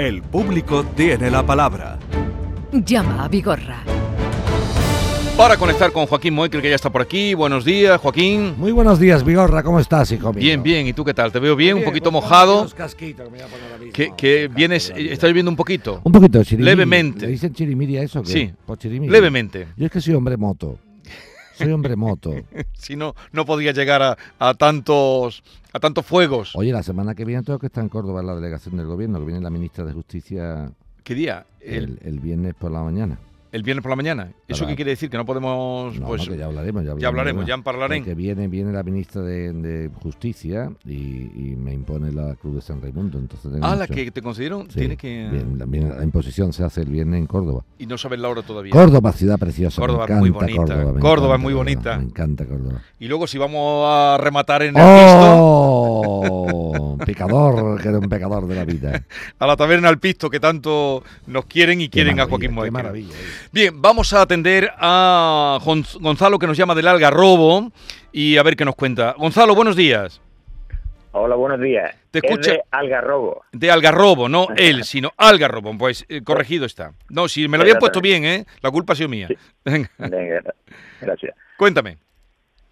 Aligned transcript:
El 0.00 0.22
público 0.22 0.82
tiene 0.96 1.30
la 1.30 1.44
palabra. 1.44 1.98
Llama 2.72 3.24
a 3.24 3.28
Vigorra. 3.28 3.84
Para 5.36 5.58
conectar 5.58 5.92
con 5.92 6.06
Joaquín 6.06 6.32
Moicre, 6.32 6.62
que 6.62 6.70
ya 6.70 6.76
está 6.76 6.88
por 6.88 7.02
aquí. 7.02 7.34
Buenos 7.34 7.66
días, 7.66 8.00
Joaquín. 8.00 8.54
Muy 8.56 8.72
buenos 8.72 8.98
días, 8.98 9.22
Vigorra. 9.22 9.62
¿Cómo 9.62 9.78
estás, 9.78 10.10
hijo 10.10 10.32
mío? 10.32 10.40
Bien, 10.40 10.62
bien. 10.62 10.86
¿Y 10.86 10.94
tú 10.94 11.04
qué 11.04 11.12
tal? 11.12 11.30
Te 11.30 11.38
veo 11.38 11.54
bien, 11.54 11.76
un 11.76 11.84
poquito 11.84 12.10
pues, 12.10 12.22
mojado. 12.24 12.60
unos 12.60 12.72
casquitos 12.72 13.26
que 13.26 13.30
me 13.30 13.36
voy 13.40 13.46
a 13.46 13.50
poner 13.50 13.72
ahora 13.72 13.84
mismo. 13.84 14.40
Unos 14.42 14.54
vienes, 14.54 14.90
estás 14.96 15.28
lloviendo 15.28 15.50
un 15.50 15.56
poquito. 15.56 16.00
Un 16.02 16.12
poquito, 16.12 16.42
chirimiri. 16.44 16.64
Levemente. 16.64 17.26
¿Le 17.26 17.32
dicen 17.32 17.52
chirimiri 17.52 17.98
a 17.98 18.02
eso? 18.02 18.20
o 18.20 18.22
qué? 18.22 18.32
Sí. 18.32 18.50
Por 18.64 18.78
chirimiri. 18.78 19.12
Levemente. 19.12 19.68
Yo 19.76 19.84
es 19.84 19.92
que 19.92 20.00
soy 20.00 20.14
hombre 20.14 20.38
moto. 20.38 20.78
Soy 21.64 21.72
hombre 21.72 21.96
moto. 21.96 22.34
Si 22.74 22.96
no, 22.96 23.14
no 23.32 23.44
podía 23.44 23.72
llegar 23.72 24.02
a, 24.02 24.16
a 24.38 24.54
tantos 24.54 25.42
a 25.72 25.78
tantos 25.78 26.04
fuegos. 26.06 26.56
Oye, 26.56 26.72
la 26.72 26.82
semana 26.82 27.14
que 27.14 27.24
viene 27.24 27.42
tengo 27.42 27.58
que 27.58 27.66
estar 27.66 27.82
en 27.84 27.88
Córdoba 27.88 28.20
en 28.20 28.26
la 28.26 28.34
delegación 28.34 28.76
del 28.76 28.86
gobierno, 28.86 29.18
que 29.20 29.26
viene 29.26 29.40
la 29.40 29.50
ministra 29.50 29.84
de 29.84 29.92
Justicia 29.92 30.72
¿Qué 31.04 31.14
día? 31.14 31.46
El, 31.60 31.84
el, 31.84 31.98
el 32.02 32.20
viernes 32.20 32.54
por 32.54 32.70
la 32.70 32.82
mañana. 32.82 33.18
El 33.52 33.62
viernes 33.62 33.82
por 33.82 33.90
la 33.90 33.96
mañana. 33.96 34.28
¿Eso 34.48 34.66
qué 34.66 34.76
quiere 34.76 34.92
decir? 34.92 35.10
Que 35.10 35.16
no 35.16 35.24
podemos. 35.24 35.98
No, 35.98 36.06
pues, 36.06 36.26
no, 36.26 36.32
que 36.32 36.38
ya 36.38 36.46
hablaremos, 36.46 36.84
ya 36.84 36.90
hablaremos. 36.92 37.00
ya 37.02 37.08
hablaremos, 37.08 37.46
ya 37.46 37.54
en. 37.54 38.04
Que 38.04 38.14
viene, 38.14 38.48
viene 38.48 38.72
la 38.72 38.82
ministra 38.82 39.22
de, 39.22 39.52
de 39.52 39.90
Justicia 40.02 40.70
y, 40.84 40.92
y 40.94 41.56
me 41.56 41.72
impone 41.72 42.12
la 42.12 42.34
Cruz 42.36 42.56
de 42.56 42.60
San 42.62 42.80
Raimundo. 42.80 43.18
Entonces 43.18 43.50
tengo 43.50 43.66
Ah, 43.66 43.74
la 43.76 43.86
que 43.86 44.10
te 44.10 44.22
concedieron, 44.22 44.70
Sí, 44.70 44.78
tiene 44.78 44.96
que. 44.96 45.28
bien, 45.30 45.58
la, 45.58 45.66
bien, 45.66 45.88
la 45.96 46.04
imposición 46.04 46.52
se 46.52 46.64
hace 46.64 46.82
el 46.82 46.88
viernes 46.90 47.18
en 47.18 47.26
Córdoba. 47.26 47.64
Y 47.78 47.86
no 47.86 47.98
sabes 47.98 48.18
la 48.20 48.28
hora 48.28 48.42
todavía. 48.42 48.72
Córdoba, 48.72 49.12
ciudad 49.12 49.38
preciosa. 49.38 49.80
Córdoba 49.80 50.06
es 50.08 50.16
muy 50.16 50.30
bonita. 50.30 50.84
Córdoba, 51.00 51.36
es 51.36 51.40
muy 51.40 51.54
bonita. 51.54 51.96
Me 51.98 52.04
encanta 52.04 52.46
Córdoba. 52.46 52.82
Y 52.98 53.08
luego, 53.08 53.26
si 53.26 53.38
vamos 53.38 53.84
a 53.88 54.18
rematar 54.18 54.62
en 54.62 54.76
el 54.76 54.82
¡Oh! 54.84 55.89
Pecador, 57.04 57.80
que 57.80 57.88
era 57.88 57.98
un 57.98 58.08
pecador 58.08 58.46
de 58.46 58.54
la 58.54 58.64
vida. 58.64 59.02
a 59.38 59.46
la 59.46 59.56
taberna 59.56 59.88
al 59.88 59.98
pisto, 59.98 60.30
que 60.30 60.40
tanto 60.40 61.02
nos 61.26 61.44
quieren 61.46 61.80
y 61.80 61.84
Qué 61.88 61.90
quieren 62.02 62.20
a 62.20 62.26
Joaquín 62.26 62.50
Qué 62.50 62.54
Moicre. 62.54 62.70
maravilla. 62.72 63.08
oye. 63.14 63.18
Bien, 63.52 63.80
vamos 63.82 64.12
a 64.12 64.22
atender 64.22 64.70
a 64.78 65.58
Gon- 65.64 65.86
Gonzalo 66.00 66.38
que 66.38 66.46
nos 66.46 66.56
llama 66.56 66.74
del 66.74 66.88
Algarrobo 66.88 67.70
y 68.12 68.36
a 68.36 68.42
ver 68.42 68.56
qué 68.56 68.64
nos 68.64 68.74
cuenta. 68.74 69.14
Gonzalo, 69.18 69.54
buenos 69.54 69.76
días. 69.76 70.20
Hola, 71.12 71.34
buenos 71.34 71.60
días. 71.60 71.92
Te 72.12 72.18
Es 72.20 72.24
escucha- 72.24 72.52
de 72.52 72.62
Algarrobo. 72.70 73.42
De 73.52 73.70
Algarrobo, 73.70 74.28
no 74.28 74.46
él, 74.56 74.84
sino 74.84 75.12
Algarrobo. 75.16 75.76
Pues 75.76 76.04
eh, 76.08 76.22
corregido 76.22 76.66
está. 76.66 76.92
No, 77.08 77.26
si 77.28 77.48
me 77.48 77.56
lo 77.56 77.62
habían 77.62 77.78
puesto 77.78 78.00
bien, 78.00 78.24
¿eh? 78.24 78.44
La 78.62 78.70
culpa 78.70 78.92
ha 78.92 78.96
sido 78.96 79.08
mía. 79.08 79.26
Sí. 79.28 79.34
Venga, 79.64 79.90
Venga, 79.98 80.40
gracias. 81.00 81.34
cuéntame. 81.56 81.98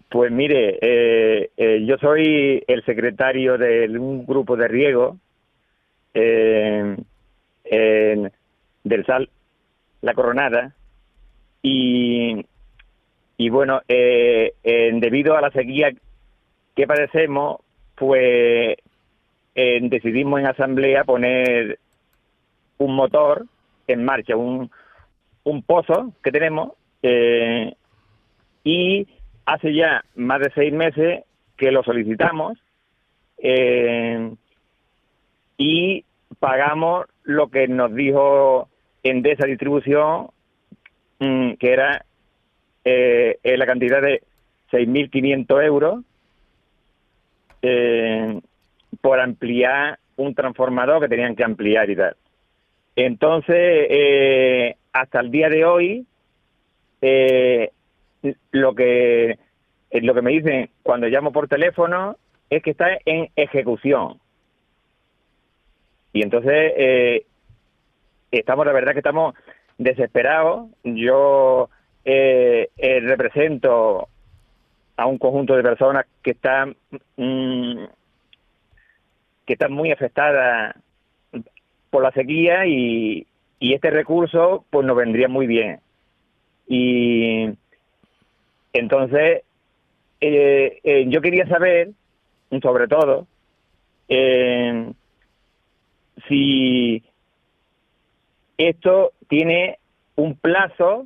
Pues 0.09 0.31
mire, 0.31 0.79
eh, 0.81 1.51
eh, 1.55 1.85
yo 1.85 1.97
soy 1.99 2.63
el 2.67 2.83
secretario 2.83 3.59
de 3.59 3.87
un 3.99 4.25
grupo 4.25 4.55
de 4.57 4.67
riego 4.67 5.17
eh, 6.15 6.97
en- 7.65 8.31
del 8.83 9.05
SAL 9.05 9.29
La 10.01 10.15
Coronada 10.15 10.73
y, 11.61 12.43
bueno, 13.51 13.81
eh, 13.87 14.53
debido 14.63 15.37
a 15.37 15.41
la 15.41 15.51
sequía 15.51 15.91
que 16.75 16.87
padecemos, 16.87 17.61
pues 17.95 18.77
decidimos 19.53 20.39
en 20.39 20.47
asamblea 20.47 21.03
poner 21.03 21.77
un 22.77 22.95
motor 22.95 23.45
en 23.87 24.05
marcha, 24.05 24.37
un, 24.37 24.71
un 25.43 25.63
pozo 25.63 26.13
que 26.23 26.31
tenemos 26.31 26.71
y 28.63 29.05
hace 29.53 29.73
ya 29.73 30.03
más 30.15 30.39
de 30.39 30.51
seis 30.53 30.71
meses 30.71 31.23
que 31.57 31.71
lo 31.71 31.83
solicitamos 31.83 32.57
eh, 33.39 34.31
y 35.57 36.05
pagamos 36.39 37.07
lo 37.23 37.47
que 37.49 37.67
nos 37.67 37.93
dijo 37.95 38.69
Endesa 39.01 39.47
Distribución, 39.47 40.27
mm, 41.19 41.53
que 41.53 41.73
era 41.73 42.05
eh, 42.85 43.39
la 43.43 43.65
cantidad 43.65 44.01
de 44.01 44.21
6.500 44.71 45.65
euros 45.65 46.03
eh, 47.63 48.39
por 49.01 49.19
ampliar 49.19 49.97
un 50.15 50.35
transformador 50.35 51.01
que 51.01 51.09
tenían 51.09 51.35
que 51.35 51.43
ampliar 51.43 51.89
y 51.89 51.95
tal. 51.95 52.15
Entonces, 52.95 53.55
eh, 53.89 54.75
hasta 54.93 55.21
el 55.21 55.31
día 55.31 55.49
de 55.49 55.65
hoy, 55.65 56.05
lo 58.51 58.75
que 58.75 59.37
eh, 59.91 60.01
lo 60.01 60.13
que 60.13 60.21
me 60.21 60.31
dicen 60.31 60.69
cuando 60.83 61.07
llamo 61.07 61.31
por 61.31 61.47
teléfono 61.47 62.17
es 62.49 62.63
que 62.63 62.71
está 62.71 62.97
en 63.05 63.29
ejecución. 63.35 64.19
Y 66.13 66.23
entonces 66.23 66.73
eh, 66.75 67.25
estamos, 68.31 68.65
la 68.65 68.71
verdad 68.71 68.93
que 68.93 68.99
estamos 68.99 69.35
desesperados. 69.77 70.69
Yo 70.83 71.69
eh, 72.05 72.69
eh, 72.77 72.99
represento 73.01 74.07
a 74.97 75.05
un 75.05 75.17
conjunto 75.17 75.55
de 75.55 75.63
personas 75.63 76.05
que 76.21 76.31
están 76.31 76.75
mm, 77.17 77.85
que 79.45 79.53
están 79.53 79.71
muy 79.71 79.91
afectadas 79.91 80.75
por 81.89 82.03
la 82.03 82.11
sequía 82.11 82.67
y, 82.67 83.25
y 83.59 83.73
este 83.73 83.89
recurso 83.89 84.65
pues 84.69 84.85
nos 84.85 84.97
vendría 84.97 85.27
muy 85.27 85.47
bien. 85.47 85.79
Y 86.67 87.49
entonces 88.73 89.43
eh, 90.21 90.79
eh, 90.83 91.05
yo 91.09 91.21
quería 91.21 91.47
saber, 91.47 91.91
sobre 92.61 92.87
todo, 92.87 93.25
eh, 94.09 94.91
si 96.27 97.03
esto 98.57 99.13
tiene 99.29 99.77
un 100.15 100.35
plazo 100.35 101.05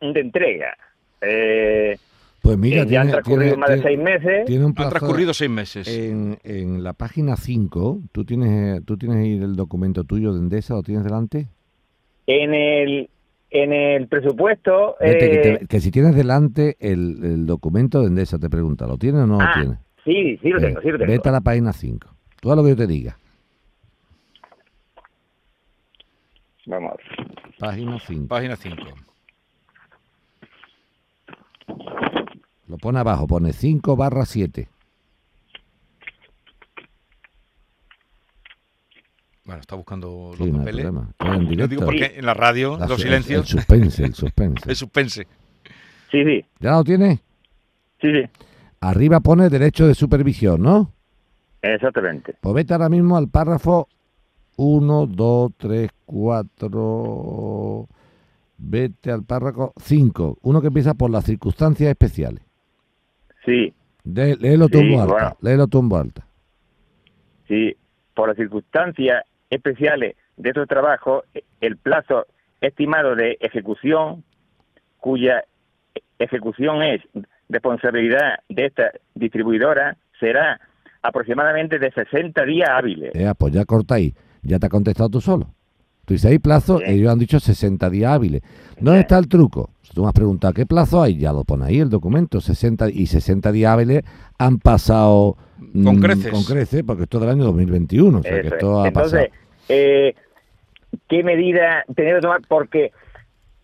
de 0.00 0.20
entrega. 0.20 0.76
Eh, 1.20 1.96
Pues 2.42 2.58
mira, 2.58 2.84
que 2.84 2.90
ya 2.90 3.00
han 3.00 3.06
tiene, 3.08 3.12
transcurrido 3.22 3.40
tiene- 3.50 3.56
más 3.56 3.70
de 3.70 3.76
tiene- 3.76 3.88
seis 3.88 3.98
meses. 3.98 4.44
tiene 4.46 4.64
un 4.64 4.68
Han 4.70 4.74
plazo 4.74 4.90
transcurrido 4.90 5.34
seis 5.34 5.50
meses. 5.50 5.88
En, 5.88 6.38
en 6.44 6.84
la 6.84 6.92
página 6.92 7.36
5, 7.36 8.00
¿tú 8.12 8.24
tienes, 8.24 8.84
¿tú 8.84 8.96
tienes 8.96 9.18
ahí 9.18 9.32
el 9.42 9.56
documento 9.56 10.04
tuyo 10.04 10.32
de 10.32 10.40
Endesa? 10.40 10.74
¿Lo 10.74 10.82
tienes 10.82 11.04
delante? 11.04 11.48
En 12.26 12.54
el 12.54 13.08
en 13.54 13.72
el 13.72 14.08
presupuesto 14.08 14.96
Vete, 15.00 15.30
que, 15.30 15.34
eh, 15.36 15.58
te- 15.60 15.66
que 15.66 15.80
si 15.80 15.90
tienes 15.92 16.14
delante 16.16 16.76
el, 16.80 17.24
el 17.24 17.46
documento 17.46 18.00
de 18.00 18.08
Endesa, 18.08 18.38
te 18.38 18.50
pregunta, 18.50 18.86
¿lo 18.86 18.98
tienes 18.98 19.22
o 19.22 19.26
no 19.26 19.40
ah, 19.40 19.46
lo 19.56 19.62
tienes? 19.62 19.78
sí, 20.04 20.36
sí 20.42 20.48
lo 20.50 20.60
tengo, 20.60 20.80
sí 20.80 20.88
lo 20.88 20.96
Eh, 20.96 20.98
tengo. 20.98 21.12
Vete 21.12 21.28
a 21.28 21.32
la 21.32 21.40
página 21.40 21.72
5. 21.72 22.08
Tú 22.40 22.50
haz 22.50 22.56
lo 22.56 22.64
que 22.64 22.70
yo 22.70 22.76
te 22.76 22.86
diga. 22.88 23.16
Vamos 26.66 26.92
a 26.92 26.96
ver. 26.96 27.54
Página 27.58 27.98
5. 28.00 28.26
Página 28.28 28.56
5. 28.56 28.76
Lo 32.66 32.76
pone 32.78 32.98
abajo, 32.98 33.26
pone 33.26 33.52
5 33.52 33.94
barra 33.96 34.24
7. 34.24 34.68
Bueno, 39.44 39.60
está 39.60 39.76
buscando 39.76 40.28
los 40.30 40.36
Sí, 40.38 40.44
no 40.50 40.60
hay 40.60 40.64
papeles. 40.64 40.84
problema. 40.86 41.08
Estoy 41.10 41.28
en 41.36 41.42
Yo 41.42 41.48
directo. 41.50 41.68
digo 41.68 41.84
porque 41.84 42.12
en 42.16 42.24
la 42.26 42.34
radio, 42.34 42.78
La 42.78 42.86
los 42.86 43.00
silencios, 43.00 43.40
El, 43.42 43.46
suspense, 43.46 44.04
el 44.04 44.14
suspense. 44.14 44.64
el 44.70 44.76
suspense. 44.76 45.26
Sí, 46.10 46.24
sí, 46.24 46.44
¿Ya 46.60 46.72
lo 46.72 46.84
tienes? 46.84 47.20
sí, 48.00 48.08
sí, 48.12 48.22
Arriba 48.80 49.20
pone 49.20 49.48
derecho 49.48 49.86
de 49.86 49.94
supervisión, 49.94 50.62
¿no? 50.62 50.90
exactamente. 51.62 52.34
Pues 52.42 52.54
vete 52.54 52.74
ahora 52.74 52.88
mismo 52.90 53.16
al 53.16 53.28
párrafo 53.28 53.88
1, 54.56 55.06
2, 55.06 55.52
3, 55.56 55.90
4. 56.04 57.88
Vete 58.58 59.10
al 59.10 59.24
párrafo 59.24 59.72
5. 59.78 60.38
Uno 60.42 60.60
que 60.60 60.66
empieza 60.68 60.92
por 60.94 61.10
las 61.10 61.24
circunstancias 61.24 61.88
especiales. 61.90 62.42
Sí, 63.46 63.72
De- 64.04 64.36
léelo 64.36 64.68
Sí, 64.68 64.94
alta. 64.94 65.12
bueno. 65.12 65.36
Léelo 65.40 65.66
tú 65.66 65.78
en 65.80 65.88
voz 65.88 66.00
alta. 66.02 66.26
sí. 67.48 67.74
Por 68.14 68.28
las 68.28 68.36
circunstancias 68.36 69.24
especiales 69.54 70.16
de 70.36 70.48
estos 70.50 70.66
trabajos, 70.68 71.24
el 71.60 71.76
plazo 71.76 72.26
estimado 72.60 73.14
de 73.14 73.36
ejecución, 73.40 74.24
cuya 74.98 75.44
ejecución 76.18 76.82
es 76.82 77.02
responsabilidad 77.48 78.38
de 78.48 78.66
esta 78.66 78.90
distribuidora, 79.14 79.96
será 80.18 80.60
aproximadamente 81.02 81.78
de 81.78 81.90
60 81.92 82.44
días 82.44 82.68
hábiles. 82.70 83.10
Eh, 83.14 83.30
pues 83.36 83.52
ya 83.52 83.64
corta 83.64 83.96
ahí. 83.96 84.14
Ya 84.42 84.58
te 84.58 84.66
ha 84.66 84.70
contestado 84.70 85.10
tú 85.10 85.20
solo. 85.20 85.48
Tú 86.06 86.12
dices, 86.14 86.30
hay 86.30 86.38
plazo, 86.38 86.78
Sí. 86.78 86.84
ellos 86.86 87.10
han 87.12 87.18
dicho 87.18 87.40
60 87.40 87.88
días 87.90 88.12
hábiles. 88.12 88.42
¿Dónde 88.78 89.00
Sí. 89.00 89.02
está 89.02 89.18
el 89.18 89.28
truco? 89.28 89.70
Si 89.82 89.92
tú 89.94 90.02
me 90.02 90.08
has 90.08 90.14
preguntado 90.14 90.52
qué 90.52 90.66
plazo 90.66 91.02
hay, 91.02 91.16
ya 91.18 91.32
lo 91.32 91.44
pone 91.44 91.66
ahí 91.66 91.80
el 91.80 91.88
documento. 91.88 92.40
60 92.40 92.90
y 92.90 93.06
60 93.06 93.52
días 93.52 93.72
hábiles 93.72 94.02
han 94.38 94.58
pasado 94.58 95.36
Con 95.72 95.96
mm, 95.96 96.00
creces. 96.00 96.30
Con 96.32 96.44
creces, 96.44 96.82
porque 96.86 97.04
esto 97.04 97.18
es 97.18 97.20
del 97.22 97.30
año 97.30 97.44
2021. 97.44 98.18
O 98.18 98.22
sea, 98.22 98.32
que 98.32 98.46
es. 98.48 98.52
esto 98.52 98.82
ha 98.82 98.88
Entonces, 98.88 99.28
pasado. 99.28 99.43
Eh, 99.68 100.14
¿qué 101.08 101.22
medida 101.22 101.84
tener 101.94 102.16
que 102.16 102.20
tomar? 102.20 102.40
Porque 102.48 102.92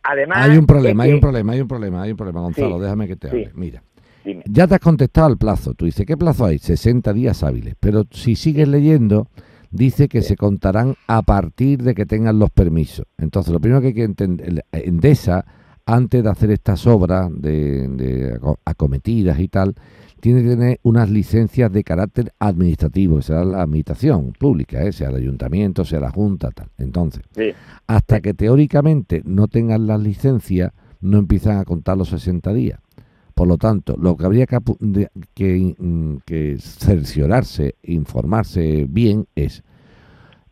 además... 0.03 0.49
Hay 0.49 0.57
un 0.57 0.67
problema, 0.67 1.05
hay 1.05 1.13
un 1.13 1.21
problema, 1.21 1.53
hay 1.53 1.61
un 1.61 1.69
problema, 1.69 2.03
hay 2.03 2.11
un 2.13 2.17
problema, 2.17 2.41
Gonzalo. 2.41 2.77
Sí, 2.77 2.83
Déjame 2.83 3.09
que 3.09 3.17
te 3.17 3.29
sí. 3.29 3.37
hable. 3.37 3.51
Mira, 3.55 3.83
Dime. 4.25 4.43
ya 4.47 4.67
te 4.67 4.75
has 4.75 4.81
contestado 4.81 5.27
al 5.27 5.39
plazo. 5.39 5.75
Tú 5.75 5.85
dices, 5.85 6.07
¿qué 6.07 6.17
plazo 6.17 6.45
hay? 6.47 6.59
60 6.59 7.13
días 7.13 7.43
hábiles. 7.43 7.75
Pero 7.79 8.05
si 8.11 8.37
sigues 8.37 8.69
leyendo, 8.69 9.29
dice 9.71 10.09
que 10.09 10.23
se 10.23 10.37
contarán 10.37 10.97
a 11.07 11.23
partir 11.23 11.83
de 11.83 11.95
que 11.95 12.07
tengan 12.07 12.39
los 12.39 12.51
permisos. 12.51 13.07
Entonces, 13.19 13.53
lo 13.53 13.61
primero 13.61 13.81
que 13.81 13.89
hay 13.89 13.95
que 13.95 14.05
entender, 14.05 14.65
Endesa, 14.73 15.45
antes 15.93 16.23
de 16.23 16.31
hacer 16.31 16.51
estas 16.51 16.87
obras 16.87 17.31
de, 17.35 17.89
de 17.89 18.35
aco- 18.35 18.59
acometidas 18.65 19.39
y 19.41 19.49
tal, 19.49 19.75
tiene 20.21 20.43
que 20.43 20.49
tener 20.51 20.81
unas 20.83 21.09
licencias 21.11 21.73
de 21.73 21.83
carácter 21.83 22.33
administrativo, 22.39 23.17
que 23.17 23.23
será 23.23 23.45
la 23.45 23.63
administración 23.63 24.33
pública, 24.39 24.83
¿eh? 24.85 24.93
sea 24.93 25.09
el 25.09 25.17
ayuntamiento, 25.17 25.85
sea 25.85 26.01
la 26.01 26.11
junta, 26.11 26.51
tal. 26.51 26.69
Entonces, 26.79 27.23
Sí. 27.35 27.53
hasta 27.87 28.21
que 28.21 28.35
teóricamente 28.35 29.23
no 29.25 29.49
tengan 29.49 29.87
las 29.87 30.01
licencias, 30.01 30.73
no 31.01 31.19
empiezan 31.19 31.57
a 31.59 31.65
contar 31.65 31.97
los 31.97 32.11
60 32.11 32.53
días. 32.53 32.79
Por 33.35 33.49
lo 33.49 33.57
tanto, 33.57 33.97
lo 33.97 34.17
que 34.19 34.27
habría 34.27 34.45
que, 34.47 34.59
que, 35.35 35.75
que 36.27 36.57
cerciorarse, 36.61 37.77
informarse 37.83 38.87
bien 38.91 39.27
es, 39.35 39.63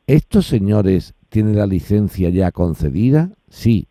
¿estos 0.07 0.47
señores 0.47 1.15
tienen 1.29 1.57
la 1.57 1.67
licencia 1.67 2.31
ya 2.31 2.51
concedida? 2.53 3.31
Sí. 3.51 3.89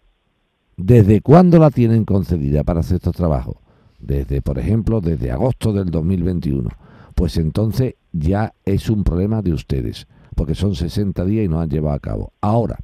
¿Desde 0.79 1.21
cuándo 1.21 1.57
la 1.57 1.71
tienen 1.71 2.05
concedida 2.05 2.63
para 2.63 2.81
hacer 2.81 2.97
estos 2.97 3.15
trabajos? 3.15 3.55
Desde, 3.99 4.43
por 4.43 4.59
ejemplo, 4.59 5.01
desde 5.01 5.31
agosto 5.31 5.73
del 5.73 5.89
2021. 5.89 6.69
Pues 7.15 7.37
entonces 7.37 7.95
ya 8.11 8.53
es 8.63 8.87
un 8.87 9.03
problema 9.03 9.41
de 9.41 9.53
ustedes, 9.53 10.07
porque 10.35 10.53
son 10.53 10.75
60 10.75 11.25
días 11.25 11.45
y 11.45 11.47
no 11.47 11.59
han 11.59 11.69
llevado 11.71 11.95
a 11.95 11.99
cabo. 11.99 12.31
Ahora, 12.41 12.77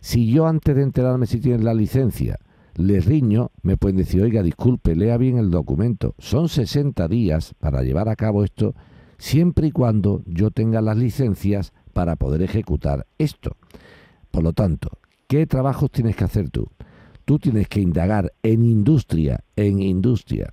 si 0.00 0.30
yo 0.30 0.46
antes 0.46 0.76
de 0.76 0.82
enterarme 0.82 1.26
si 1.26 1.40
tienen 1.40 1.64
la 1.64 1.74
licencia 1.74 2.38
les 2.76 3.04
riño, 3.04 3.50
me 3.62 3.76
pueden 3.76 3.96
decir, 3.96 4.22
oiga, 4.22 4.40
disculpe, 4.44 4.94
lea 4.94 5.16
bien 5.16 5.36
el 5.38 5.50
documento. 5.50 6.14
Son 6.18 6.48
60 6.48 7.08
días 7.08 7.54
para 7.58 7.82
llevar 7.82 8.08
a 8.08 8.14
cabo 8.14 8.44
esto, 8.44 8.76
siempre 9.18 9.66
y 9.66 9.72
cuando 9.72 10.22
yo 10.26 10.52
tenga 10.52 10.80
las 10.80 10.96
licencias 10.96 11.72
para 11.92 12.14
poder 12.14 12.42
ejecutar 12.42 13.08
esto. 13.18 13.56
Por 14.30 14.44
lo 14.44 14.52
tanto, 14.52 14.90
¿qué 15.26 15.48
trabajos 15.48 15.90
tienes 15.90 16.14
que 16.14 16.24
hacer 16.24 16.50
tú? 16.50 16.68
Tú 17.24 17.38
tienes 17.38 17.68
que 17.68 17.80
indagar 17.80 18.32
en 18.42 18.64
industria, 18.64 19.40
en 19.56 19.80
industria, 19.80 20.52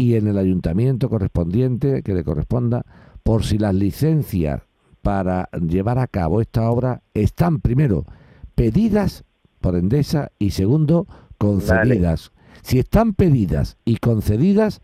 y 0.00 0.14
en 0.14 0.26
el 0.28 0.38
ayuntamiento 0.38 1.10
correspondiente 1.10 2.02
que 2.02 2.14
le 2.14 2.24
corresponda, 2.24 2.86
por 3.22 3.44
si 3.44 3.58
las 3.58 3.74
licencias 3.74 4.62
para 5.02 5.50
llevar 5.52 5.98
a 5.98 6.06
cabo 6.06 6.40
esta 6.40 6.70
obra 6.70 7.02
están 7.12 7.60
primero 7.60 8.06
pedidas 8.54 9.24
por 9.60 9.76
Endesa 9.76 10.32
y 10.38 10.52
segundo 10.52 11.06
concedidas. 11.36 12.32
Si 12.62 12.78
están 12.78 13.12
pedidas 13.12 13.76
y 13.84 13.96
concedidas 13.96 14.80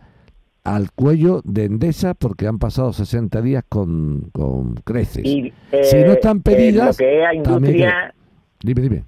al 0.64 0.92
cuello 0.92 1.40
de 1.44 1.64
Endesa 1.64 2.12
porque 2.12 2.46
han 2.46 2.58
pasado 2.58 2.92
60 2.92 3.40
días 3.40 3.64
con, 3.68 4.28
con 4.32 4.74
creces. 4.74 5.24
Y, 5.24 5.52
Si 5.70 5.96
no 5.96 6.10
eh, 6.10 6.12
están 6.12 6.38
en 6.38 6.42
pedidas, 6.42 6.88
lo 6.88 7.06
que 7.06 7.24
es 7.24 7.42
también 7.42 7.90
Dime, 8.62 8.82
dime. 8.82 9.04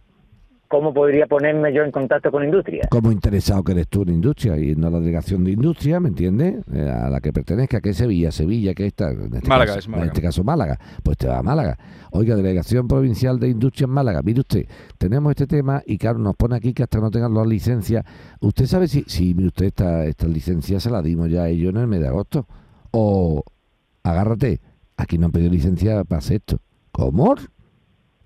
¿Cómo 0.68 0.92
podría 0.92 1.26
ponerme 1.26 1.72
yo 1.72 1.82
en 1.82 1.90
contacto 1.90 2.30
con 2.30 2.44
industria? 2.44 2.86
Como 2.90 3.10
interesado 3.10 3.64
que 3.64 3.72
eres 3.72 3.88
tú 3.88 4.02
en 4.02 4.10
industria 4.10 4.56
y 4.58 4.76
no 4.76 4.90
la 4.90 5.00
delegación 5.00 5.42
de 5.44 5.52
industria, 5.52 5.98
¿me 5.98 6.10
entiendes? 6.10 6.56
Eh, 6.72 6.88
a 6.88 7.08
la 7.08 7.20
que 7.20 7.32
pertenezca, 7.32 7.80
que 7.80 7.90
es 7.90 7.96
Sevilla, 7.96 8.30
Sevilla, 8.30 8.74
que 8.74 8.86
está, 8.86 9.10
en 9.10 9.34
este, 9.34 9.48
Málaga, 9.48 9.74
caso, 9.74 9.78
es 9.78 9.88
Málaga. 9.88 10.04
en 10.04 10.08
este 10.10 10.22
caso 10.22 10.44
Málaga, 10.44 10.78
pues 11.02 11.16
te 11.16 11.26
va 11.26 11.38
a 11.38 11.42
Málaga. 11.42 11.78
Oiga, 12.12 12.36
Delegación 12.36 12.86
Provincial 12.86 13.38
de 13.40 13.48
Industria 13.48 13.86
en 13.86 13.90
Málaga, 13.90 14.20
mire 14.22 14.40
usted, 14.40 14.66
tenemos 14.98 15.30
este 15.30 15.46
tema 15.46 15.82
y 15.86 15.98
claro, 15.98 16.18
nos 16.18 16.36
pone 16.36 16.56
aquí 16.56 16.72
que 16.74 16.82
hasta 16.82 17.00
no 17.00 17.10
tengan 17.10 17.34
las 17.34 17.46
licencias. 17.46 18.04
¿Usted 18.40 18.66
sabe 18.66 18.88
si, 18.88 19.02
si 19.06 19.34
mire 19.34 19.48
usted, 19.48 19.66
esta, 19.66 20.04
esta 20.04 20.26
licencia 20.26 20.78
se 20.80 20.90
la 20.90 21.02
dimos 21.02 21.30
ya 21.30 21.44
a 21.44 21.48
ellos 21.48 21.70
en 21.74 21.80
el 21.80 21.86
mes 21.86 22.00
de 22.00 22.08
agosto? 22.08 22.46
O, 22.90 23.42
agárrate, 24.02 24.60
aquí 24.96 25.18
no 25.18 25.26
han 25.26 25.32
pedido 25.32 25.50
licencia 25.50 26.04
para 26.04 26.18
hacer 26.18 26.36
esto. 26.36 26.60
¿Cómo? 26.92 27.34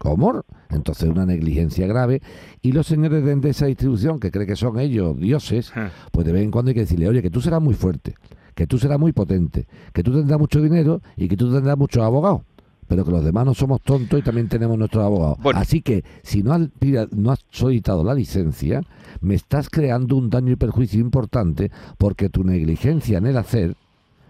¿Cómo? 0.02 0.44
Entonces 0.68 1.08
una 1.08 1.24
negligencia 1.24 1.86
grave. 1.86 2.20
Y 2.60 2.72
los 2.72 2.88
señores 2.88 3.24
de 3.24 3.30
Endesa 3.30 3.66
Distribución, 3.66 4.18
que 4.18 4.32
creen 4.32 4.48
que 4.48 4.56
son 4.56 4.80
ellos 4.80 5.16
dioses, 5.16 5.70
Ah. 5.76 5.90
pues 6.10 6.26
de 6.26 6.32
vez 6.32 6.42
en 6.42 6.50
cuando 6.50 6.70
hay 6.70 6.74
que 6.74 6.80
decirle, 6.80 7.06
oye, 7.08 7.22
que 7.22 7.30
tú 7.30 7.40
serás 7.40 7.62
muy 7.62 7.74
fuerte, 7.74 8.14
que 8.56 8.66
tú 8.66 8.78
serás 8.78 8.98
muy 8.98 9.12
potente, 9.12 9.68
que 9.92 10.02
tú 10.02 10.12
tendrás 10.12 10.40
mucho 10.40 10.60
dinero 10.60 11.00
y 11.16 11.28
que 11.28 11.36
tú 11.36 11.52
tendrás 11.52 11.78
muchos 11.78 12.02
abogados. 12.02 12.40
Pero 12.88 13.04
que 13.04 13.12
los 13.12 13.22
demás 13.24 13.46
no 13.46 13.54
somos 13.54 13.80
tontos 13.80 14.18
y 14.18 14.22
también 14.22 14.48
tenemos 14.48 14.76
nuestros 14.76 15.04
abogados. 15.04 15.38
Bueno. 15.40 15.60
Así 15.60 15.82
que 15.82 16.02
si 16.24 16.42
no 16.42 16.52
has, 16.52 16.62
pida- 16.80 17.06
no 17.12 17.30
has 17.30 17.38
solicitado 17.50 18.02
la 18.02 18.12
licencia, 18.12 18.82
me 19.20 19.36
estás 19.36 19.70
creando 19.70 20.16
un 20.16 20.30
daño 20.30 20.50
y 20.50 20.56
perjuicio 20.56 21.00
importante 21.00 21.70
porque 21.96 22.28
tu 22.28 22.42
negligencia 22.42 23.18
en 23.18 23.26
el 23.26 23.36
hacer 23.36 23.76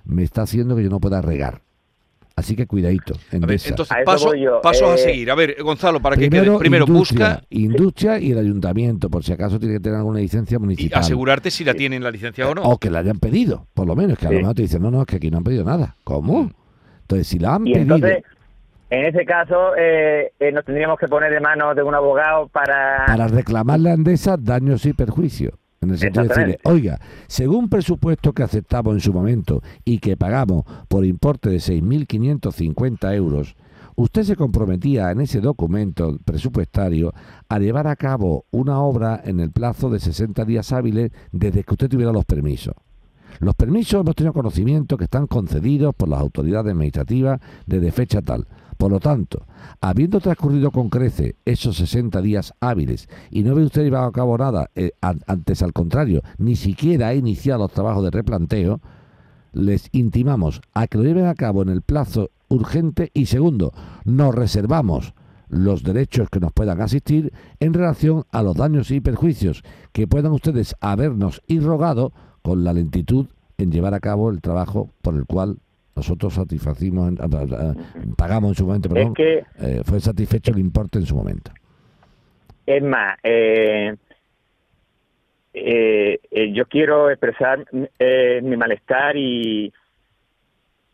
me 0.04 0.22
está 0.22 0.42
haciendo 0.42 0.76
que 0.76 0.82
yo 0.82 0.90
no 0.90 1.00
pueda 1.00 1.22
regar. 1.22 1.62
Así 2.34 2.56
que 2.56 2.66
cuidadito. 2.66 3.14
A 3.14 3.18
ver, 3.32 3.42
Endesa. 3.42 3.68
entonces, 3.68 3.96
A 3.96 4.04
paso- 4.04 4.34
yo. 4.34 4.60
pasos 4.62 4.88
a 4.90 4.94
Eh, 4.94 4.98
seguir. 4.98 5.30
A 5.30 5.34
ver, 5.34 5.56
Gonzalo, 5.62 6.00
para 6.00 6.16
que 6.16 6.20
primero, 6.28 6.52
quede. 6.52 6.58
Primero, 6.60 6.86
industria, 6.88 7.28
busca 7.28 7.46
industria 7.50 8.18
y 8.18 8.32
el 8.32 8.38
ayuntamiento, 8.38 9.10
por 9.10 9.22
si 9.22 9.32
acaso 9.32 9.58
tiene 9.58 9.74
que 9.74 9.80
tener 9.80 9.98
alguna 9.98 10.18
licencia 10.20 10.56
y 10.56 10.58
municipal. 10.58 11.00
asegurarte 11.00 11.50
si 11.50 11.62
la 11.64 11.74
tienen 11.74 12.02
la 12.02 12.10
licencia 12.10 12.48
o 12.48 12.54
no. 12.54 12.62
O 12.62 12.78
que 12.78 12.90
la 12.90 13.00
hayan 13.00 13.18
pedido, 13.18 13.66
por 13.74 13.86
lo 13.86 13.94
menos, 13.94 14.18
que 14.18 14.26
a 14.26 14.28
Sí. 14.30 14.34
lo 14.36 14.40
mejor 14.40 14.54
te 14.54 14.62
dicen, 14.62 14.80
no, 14.82 14.90
no, 14.90 15.00
es 15.02 15.06
que 15.06 15.16
aquí 15.16 15.30
no 15.30 15.38
han 15.38 15.44
pedido 15.44 15.64
nada. 15.64 15.96
¿Cómo? 16.04 16.44
Mm. 16.44 16.50
Entonces, 17.02 17.26
si 17.28 17.38
la 17.38 17.54
han 17.56 17.66
Y 17.66 17.74
pedido, 17.74 17.96
entonces, 17.96 18.24
en 18.88 19.04
ese 19.04 19.24
caso, 19.26 19.76
eh, 19.76 20.32
eh, 20.40 20.52
nos 20.52 20.64
tendríamos 20.64 20.98
que 20.98 21.08
poner 21.08 21.30
de 21.32 21.40
manos 21.40 21.76
de 21.76 21.82
un 21.82 21.94
abogado 21.94 22.48
para... 22.48 23.04
para 23.06 23.26
reclamarle 23.28 23.90
a 23.90 23.94
Endesa 23.94 24.36
daños 24.38 24.86
y 24.86 24.94
perjuicios. 24.94 25.52
En 25.82 25.90
el 25.90 25.98
sentido 25.98 26.22
de 26.22 26.28
decirle, 26.28 26.58
oiga, 26.62 27.00
según 27.26 27.68
presupuesto 27.68 28.32
que 28.32 28.44
aceptamos 28.44 28.94
en 28.94 29.00
su 29.00 29.12
momento 29.12 29.62
y 29.84 29.98
que 29.98 30.16
pagamos 30.16 30.64
por 30.86 31.04
importe 31.04 31.50
de 31.50 31.56
6.550 31.56 33.14
euros, 33.16 33.56
usted 33.96 34.22
se 34.22 34.36
comprometía 34.36 35.10
en 35.10 35.22
ese 35.22 35.40
documento 35.40 36.20
presupuestario 36.24 37.12
a 37.48 37.58
llevar 37.58 37.88
a 37.88 37.96
cabo 37.96 38.46
una 38.52 38.80
obra 38.80 39.20
en 39.24 39.40
el 39.40 39.50
plazo 39.50 39.90
de 39.90 39.98
60 39.98 40.44
días 40.44 40.72
hábiles 40.72 41.10
desde 41.32 41.64
que 41.64 41.74
usted 41.74 41.88
tuviera 41.88 42.12
los 42.12 42.24
permisos. 42.24 42.74
Los 43.40 43.56
permisos 43.56 44.02
hemos 44.02 44.14
tenido 44.14 44.32
conocimiento 44.32 44.96
que 44.96 45.04
están 45.04 45.26
concedidos 45.26 45.96
por 45.96 46.08
las 46.08 46.20
autoridades 46.20 46.70
administrativas 46.70 47.40
desde 47.66 47.90
fecha 47.90 48.22
tal. 48.22 48.46
Por 48.82 48.90
lo 48.90 48.98
tanto, 48.98 49.46
habiendo 49.80 50.18
transcurrido 50.18 50.72
con 50.72 50.88
crece 50.88 51.36
esos 51.44 51.76
60 51.76 52.20
días 52.20 52.52
hábiles 52.58 53.08
y 53.30 53.44
no 53.44 53.54
ve 53.54 53.62
usted 53.62 53.84
llevado 53.84 54.06
a 54.06 54.10
cabo 54.12 54.36
nada, 54.36 54.70
eh, 54.74 54.90
an- 55.00 55.20
antes 55.28 55.62
al 55.62 55.72
contrario, 55.72 56.20
ni 56.38 56.56
siquiera 56.56 57.06
ha 57.06 57.14
iniciado 57.14 57.60
los 57.62 57.70
trabajos 57.70 58.02
de 58.02 58.10
replanteo, 58.10 58.80
les 59.52 59.88
intimamos 59.92 60.62
a 60.74 60.88
que 60.88 60.98
lo 60.98 61.04
lleven 61.04 61.26
a 61.26 61.36
cabo 61.36 61.62
en 61.62 61.68
el 61.68 61.82
plazo 61.82 62.30
urgente 62.48 63.12
y 63.14 63.26
segundo, 63.26 63.72
nos 64.04 64.34
reservamos 64.34 65.14
los 65.48 65.84
derechos 65.84 66.28
que 66.28 66.40
nos 66.40 66.52
puedan 66.52 66.80
asistir 66.80 67.32
en 67.60 67.74
relación 67.74 68.24
a 68.32 68.42
los 68.42 68.56
daños 68.56 68.90
y 68.90 69.00
perjuicios 69.00 69.62
que 69.92 70.08
puedan 70.08 70.32
ustedes 70.32 70.74
habernos 70.80 71.40
irrogado 71.46 72.12
con 72.42 72.64
la 72.64 72.72
lentitud 72.72 73.26
en 73.58 73.70
llevar 73.70 73.94
a 73.94 74.00
cabo 74.00 74.28
el 74.30 74.40
trabajo 74.40 74.90
por 75.02 75.14
el 75.14 75.24
cual 75.24 75.58
nosotros 75.94 76.34
satisfacimos, 76.34 77.12
pagamos 78.16 78.50
en 78.50 78.54
su 78.54 78.66
momento, 78.66 78.88
perdón, 78.88 79.08
Es 79.08 79.14
que, 79.14 79.44
eh, 79.60 79.82
fue 79.84 80.00
satisfecho 80.00 80.52
el 80.52 80.58
importe 80.58 80.98
en 80.98 81.06
su 81.06 81.14
momento. 81.14 81.52
es 82.66 82.82
más, 82.82 83.18
eh, 83.22 83.94
eh, 85.54 86.18
eh, 86.30 86.52
yo 86.52 86.66
quiero 86.66 87.10
expresar 87.10 87.64
mi 88.42 88.56
malestar 88.56 89.16
y, 89.16 89.72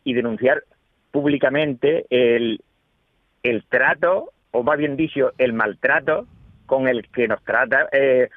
y 0.03 0.13
denunciar 0.13 0.63
públicamente 1.11 2.05
el, 2.09 2.61
el 3.43 3.63
trato, 3.65 4.31
o 4.51 4.63
más 4.63 4.77
bien 4.77 4.97
dicho, 4.97 5.31
el 5.37 5.53
maltrato 5.53 6.27
con 6.65 6.87
el 6.87 7.07
que 7.09 7.27
nos 7.27 7.41
trata, 7.43 7.87
eh, 7.91 8.29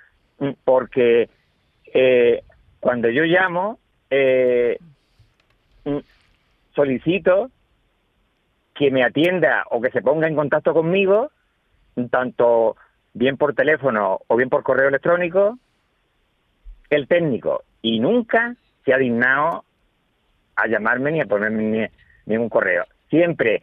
porque 0.64 1.28
eh, 1.92 2.42
cuando 2.81 3.11
yo 3.11 3.25
llamo, 3.25 3.78
eh, 4.11 4.78
solicito 6.75 7.50
que 8.75 8.91
me 8.91 9.05
atienda 9.05 9.64
o 9.71 9.81
que 9.81 9.91
se 9.91 10.02
ponga 10.02 10.26
en 10.29 10.35
contacto 10.35 10.73
conmigo, 10.73 11.31
tanto 12.11 12.76
bien 13.14 13.37
por 13.37 13.55
teléfono 13.55 14.21
o 14.26 14.37
bien 14.37 14.49
por 14.49 14.62
correo 14.62 14.88
electrónico, 14.88 15.59
el 16.91 17.07
técnico. 17.07 17.64
Y 17.83 18.00
nunca 18.00 18.57
se 18.85 18.95
ha 18.95 18.99
dignado 18.99 19.64
a 20.57 20.67
llamarme 20.67 21.12
ni 21.12 21.21
a 21.21 21.26
ponerme 21.26 21.62
ni, 21.62 21.87
ningún 22.26 22.49
correo. 22.49 22.85
Siempre 23.11 23.62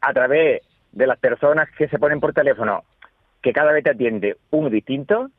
a 0.00 0.12
través 0.12 0.62
de 0.92 1.06
las 1.06 1.18
personas 1.18 1.68
que 1.76 1.88
se 1.88 1.98
ponen 1.98 2.20
por 2.20 2.32
teléfono, 2.32 2.84
que 3.42 3.52
cada 3.52 3.72
vez 3.72 3.84
te 3.84 3.90
atiende 3.90 4.36
uno 4.50 4.68
distinto, 4.68 5.30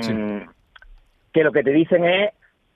Sí. 0.00 0.12
mm, 0.12 0.48
que 1.32 1.44
lo 1.44 1.52
que 1.52 1.62
te 1.62 1.70
dicen 1.70 2.04
es 2.04 2.30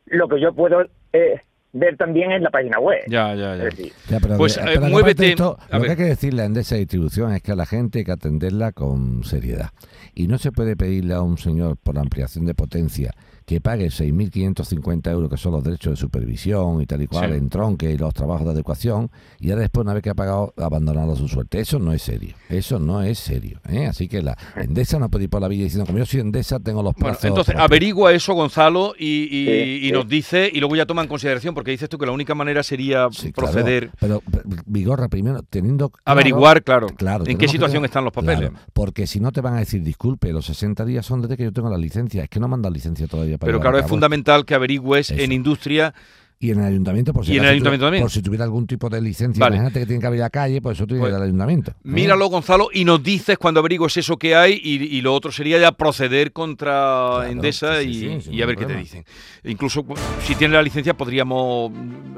lo 0.07 0.28
que 0.28 0.40
yo 0.40 0.52
puedo 0.55 0.87
eh, 1.12 1.40
ver 1.78 1.97
también 1.97 2.33
en 2.33 2.42
la 2.42 2.50
página 2.50 2.78
web. 2.78 3.00
Ya, 3.09 3.35
ya, 3.35 3.56
ya. 3.56 3.64
Es 3.68 3.76
decir, 3.76 3.92
Ya, 4.09 4.18
pero, 4.21 4.37
Pues, 4.37 4.56
eh, 4.56 4.61
eh, 4.61 4.64
pero 4.66 4.78
aparte 4.87 4.92
muévete- 4.95 5.23
de 5.25 5.28
esto, 5.30 5.59
a 5.71 5.76
lo 5.76 5.83
ver. 5.83 5.87
que 5.87 5.90
hay 5.90 5.97
que 5.97 6.04
decirle 6.14 6.42
a 6.42 6.45
Endesa 6.47 6.76
Distribución 6.76 7.33
es 7.33 7.42
que 7.42 7.52
a 7.52 7.56
la 7.56 7.66
gente 7.66 7.99
hay 8.00 8.04
que 8.04 8.12
atenderla 8.12 8.73
con 8.73 9.25
seriedad. 9.25 9.71
Y 10.14 10.28
no 10.28 10.38
se 10.38 10.52
puede 10.52 10.76
pedirle 10.76 11.14
a 11.14 11.21
un 11.23 11.38
señor 11.38 11.76
por 11.76 11.99
ampliación 11.99 12.47
de 12.47 12.54
potencia 12.54 13.12
que 13.47 13.61
pague 13.61 13.87
6.550 13.91 15.11
euros, 15.12 15.31
que 15.31 15.37
son 15.37 15.53
los 15.53 15.62
derechos 15.65 15.93
de 15.93 15.97
supervisión 15.97 16.83
y 16.83 16.87
tal 16.87 17.03
y 17.03 17.07
cual, 17.07 17.31
Sí. 17.31 17.38
en 17.38 17.49
tronque 17.49 17.91
y 17.93 17.97
los 17.97 18.12
trabajos 18.12 18.45
de 18.45 18.50
adecuación, 18.53 19.11
y 19.38 19.50
ahora 19.50 19.62
después, 19.62 19.85
una 19.85 19.95
vez 19.95 20.03
que 20.03 20.11
ha 20.11 20.15
pagado, 20.15 20.53
abandonarlo 20.57 21.12
a 21.12 21.17
su 21.17 21.29
suerte. 21.29 21.61
Eso 21.61 21.79
no 21.79 21.93
es 21.93 22.03
serio. 22.03 22.35
Eso 22.49 22.79
no 22.79 23.03
es 23.03 23.19
serio. 23.19 23.61
¿eh? 23.69 23.87
Así 23.87 24.09
que 24.09 24.21
la 24.23 24.37
Endesa 24.57 24.99
no 24.99 25.09
puede 25.09 25.25
ir 25.25 25.31
por 25.31 25.41
la 25.41 25.49
vida 25.49 25.62
diciendo, 25.65 25.87
como 25.87 25.99
yo 25.99 26.07
soy 26.07 26.21
Endesa, 26.21 26.59
tengo 26.61 26.83
los 26.83 26.95
Bueno, 26.95 27.07
plazos. 27.11 27.25
entonces 27.25 27.55
propios". 27.55 27.65
averigua 27.71 28.12
eso, 28.12 28.35
Gonzalo, 28.35 28.95
y, 28.99 29.07
y- 29.07 29.47
Sí, 29.47 29.81
y 29.85 29.87
sí. 29.87 29.93
nos 29.93 30.09
dice, 30.09 30.50
y 30.53 30.59
luego 30.61 30.75
ya 30.76 30.85
toma 30.87 31.03
en 31.03 31.09
consideración, 31.09 31.55
porque 31.55 31.71
dices 31.71 31.88
tú 31.88 31.99
que 31.99 32.07
la 32.07 32.12
única 32.12 32.35
manera 32.35 32.62
sería 32.62 33.07
Sí, 33.12 33.31
proceder, 33.33 33.91
Pero, 34.00 34.23
pero, 34.31 34.45
Vigorra, 34.67 35.09
primero, 35.09 35.43
teniendo. 35.49 35.91
claro- 35.91 36.03
averiguar, 36.05 36.65
claro, 36.65 36.88
Claro, 36.88 37.25
en 37.26 37.38
qué 37.38 37.47
situación 37.49 37.79
tener- 37.83 37.91
están 37.91 38.05
los 38.05 38.12
papeles. 38.12 38.50
Claro, 38.50 38.55
porque 38.73 39.07
si 39.07 39.21
no 39.21 39.31
te 39.33 39.41
van 39.41 39.55
a 39.55 39.59
decir, 39.59 39.83
disculpe, 39.83 40.33
los 40.33 40.47
60 40.47 40.85
días 40.85 41.07
son 41.07 41.23
desde 41.23 41.37
que 41.37 41.45
yo 41.45 41.53
tengo 41.53 41.71
la 41.71 41.79
licencia. 41.79 42.25
Es 42.25 42.29
que 42.29 42.41
no 42.41 42.49
mandan 42.49 42.73
licencia 42.73 43.07
todavía 43.07 43.36
para 43.38 43.49
Pero 43.49 43.61
claro, 43.61 43.76
es 43.78 43.83
cabo. 43.83 43.90
fundamental 43.90 44.45
que 44.45 44.55
averigües 44.55 45.11
Eso. 45.11 45.21
en 45.23 45.33
industria 45.33 45.95
Y 46.38 46.50
en 46.50 46.59
el 46.61 46.66
ayuntamiento, 46.66 47.14
por 47.14 47.25
si, 47.25 47.33
Y 47.33 47.38
en 47.38 47.45
el 47.45 47.50
ayuntamiento 47.52 47.87
tuviera- 47.87 47.87
también. 47.87 48.02
por 48.05 48.11
si 48.11 48.21
tuviera 48.21 48.45
algún 48.45 48.66
tipo 48.66 48.90
de 48.90 49.00
licencia. 49.00 49.40
Vale. 49.40 49.57
Imagínate 49.57 49.81
que 49.81 49.87
tiene 49.87 50.00
que 50.02 50.07
haber 50.07 50.23
a 50.23 50.28
calle, 50.28 50.61
pues 50.61 50.76
eso 50.76 50.87
tiene 50.87 51.00
Pues, 51.00 51.09
que 51.09 51.12
ir 51.12 51.16
al 51.16 51.23
ayuntamiento. 51.23 51.73
Míralo, 51.83 52.28
Gonzalo, 52.28 52.69
y 52.75 52.85
nos 52.85 53.02
dices 53.02 53.38
cuando 53.38 53.61
averigües 53.61 53.97
eso 53.97 54.19
que 54.19 54.37
hay 54.37 54.61
y, 54.62 54.85
y 54.99 55.00
lo 55.00 55.14
otro 55.14 55.33
sería 55.33 55.59
ya 55.59 55.73
proceder 55.73 56.33
contra 56.33 56.73
Claro, 56.73 57.23
Endesa 57.25 57.81
sí, 57.81 57.88
y, 57.88 57.95
sí, 57.95 58.21
sin 58.21 58.35
y 58.35 58.43
a 58.43 58.47
ver 58.47 58.57
qué 58.57 58.66
te 58.66 58.76
dicen. 58.76 59.05
Incluso 59.45 59.87
si 60.25 60.35
tiene 60.35 60.52
la 60.55 60.62
licencia 60.62 60.93
podríamos 60.93 61.73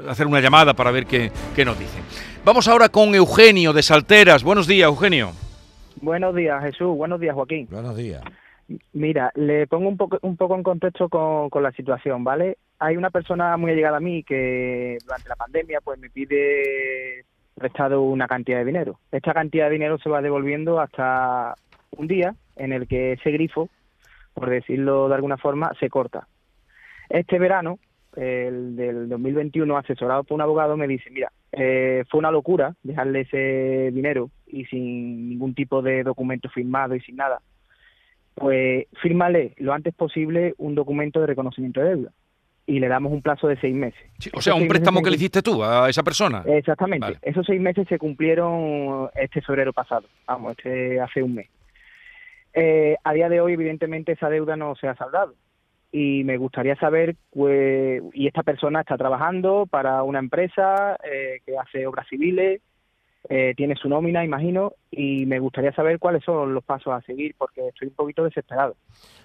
hacer 0.09 0.27
una 0.27 0.41
llamada 0.41 0.73
para 0.73 0.91
ver 0.91 1.05
qué, 1.05 1.31
qué 1.55 1.63
nos 1.63 1.79
dicen. 1.79 2.01
Vamos 2.43 2.67
ahora 2.67 2.89
con 2.89 3.15
Eugenio 3.15 3.71
de 3.71 3.83
Salteras. 3.83 4.43
Buenos 4.43 4.67
días, 4.67 4.87
Eugenio. 4.87 5.31
Buenos 6.01 6.35
días, 6.35 6.61
Jesús. 6.63 6.95
Buenos 6.97 7.21
días, 7.21 7.35
Joaquín. 7.35 7.67
Buenos 7.71 7.95
días. 7.95 8.21
Mira, 8.93 9.31
le 9.35 9.67
pongo 9.67 9.89
un 9.89 9.97
poco, 9.97 10.19
un 10.21 10.37
poco 10.37 10.55
en 10.55 10.63
contexto 10.63 11.09
con, 11.09 11.49
con 11.49 11.63
la 11.63 11.71
situación, 11.71 12.23
¿vale? 12.23 12.57
Hay 12.77 12.97
una 12.97 13.09
persona 13.09 13.57
muy 13.57 13.71
allegada 13.71 13.97
a 13.97 14.01
mí 14.01 14.23
que 14.23 14.97
durante 15.03 15.29
la 15.29 15.35
pandemia 15.35 15.81
pues 15.81 15.99
me 15.99 16.09
pide 16.09 17.25
prestado 17.55 18.01
una 18.01 18.27
cantidad 18.27 18.59
de 18.59 18.65
dinero. 18.65 18.99
Esta 19.11 19.33
cantidad 19.33 19.65
de 19.65 19.73
dinero 19.73 19.97
se 19.97 20.09
va 20.09 20.21
devolviendo 20.21 20.79
hasta 20.79 21.55
un 21.97 22.07
día 22.07 22.35
en 22.55 22.73
el 22.73 22.87
que 22.87 23.13
ese 23.13 23.31
grifo, 23.31 23.69
por 24.33 24.49
decirlo 24.49 25.09
de 25.09 25.15
alguna 25.15 25.37
forma, 25.37 25.71
se 25.79 25.89
corta. 25.89 26.27
Este 27.09 27.39
verano, 27.39 27.79
el 28.15 28.75
del 28.75 29.09
2021, 29.09 29.77
asesorado 29.77 30.23
por 30.23 30.35
un 30.35 30.41
abogado, 30.41 30.77
me 30.77 30.87
dice, 30.87 31.09
mira, 31.09 31.31
eh, 31.51 32.03
fue 32.09 32.19
una 32.19 32.31
locura 32.31 32.75
dejarle 32.83 33.21
ese 33.21 33.91
dinero 33.91 34.29
y 34.45 34.65
sin 34.65 35.29
ningún 35.29 35.55
tipo 35.55 35.81
de 35.81 36.03
documento 36.03 36.49
firmado 36.49 36.95
y 36.95 37.01
sin 37.01 37.15
nada 37.15 37.41
pues 38.39 38.87
fírmale 39.01 39.53
lo 39.57 39.73
antes 39.73 39.93
posible 39.93 40.53
un 40.57 40.75
documento 40.75 41.19
de 41.19 41.27
reconocimiento 41.27 41.81
de 41.81 41.89
deuda 41.89 42.11
y 42.65 42.79
le 42.79 42.87
damos 42.87 43.11
un 43.11 43.23
plazo 43.23 43.47
de 43.47 43.59
seis 43.59 43.73
meses. 43.73 43.99
Sí, 44.19 44.29
o 44.31 44.37
Esos 44.37 44.43
sea, 44.43 44.53
un 44.53 44.67
préstamo 44.67 45.01
que 45.01 45.09
le 45.09 45.15
hiciste 45.15 45.41
tú 45.41 45.63
a 45.63 45.89
esa 45.89 46.03
persona. 46.03 46.43
Exactamente. 46.45 47.03
Vale. 47.03 47.19
Esos 47.23 47.45
seis 47.45 47.59
meses 47.59 47.87
se 47.87 47.97
cumplieron 47.97 49.09
este 49.15 49.41
febrero 49.41 49.73
pasado, 49.73 50.07
vamos, 50.27 50.51
este 50.51 51.01
hace 51.01 51.23
un 51.23 51.35
mes. 51.35 51.49
Eh, 52.53 52.95
a 53.03 53.13
día 53.13 53.27
de 53.27 53.41
hoy, 53.41 53.53
evidentemente, 53.53 54.11
esa 54.11 54.29
deuda 54.29 54.55
no 54.55 54.75
se 54.75 54.87
ha 54.87 54.95
saldado. 54.95 55.33
Y 55.91 56.23
me 56.23 56.37
gustaría 56.37 56.75
saber, 56.75 57.15
pues, 57.31 58.03
y 58.13 58.27
esta 58.27 58.43
persona 58.43 58.81
está 58.81 58.97
trabajando 58.97 59.65
para 59.65 60.03
una 60.03 60.19
empresa 60.19 60.95
eh, 61.03 61.39
que 61.45 61.57
hace 61.57 61.87
obras 61.87 62.07
civiles, 62.07 62.61
eh, 63.29 63.53
tiene 63.55 63.75
su 63.75 63.87
nómina, 63.87 64.25
imagino, 64.25 64.73
y 64.91 65.25
me 65.27 65.39
gustaría 65.39 65.71
saber 65.73 65.99
cuáles 65.99 66.23
son 66.23 66.53
los 66.53 66.63
pasos 66.63 66.91
a 66.93 67.01
seguir, 67.01 67.35
porque 67.37 67.67
estoy 67.67 67.89
un 67.89 67.93
poquito 67.93 68.23
desesperado. 68.23 68.75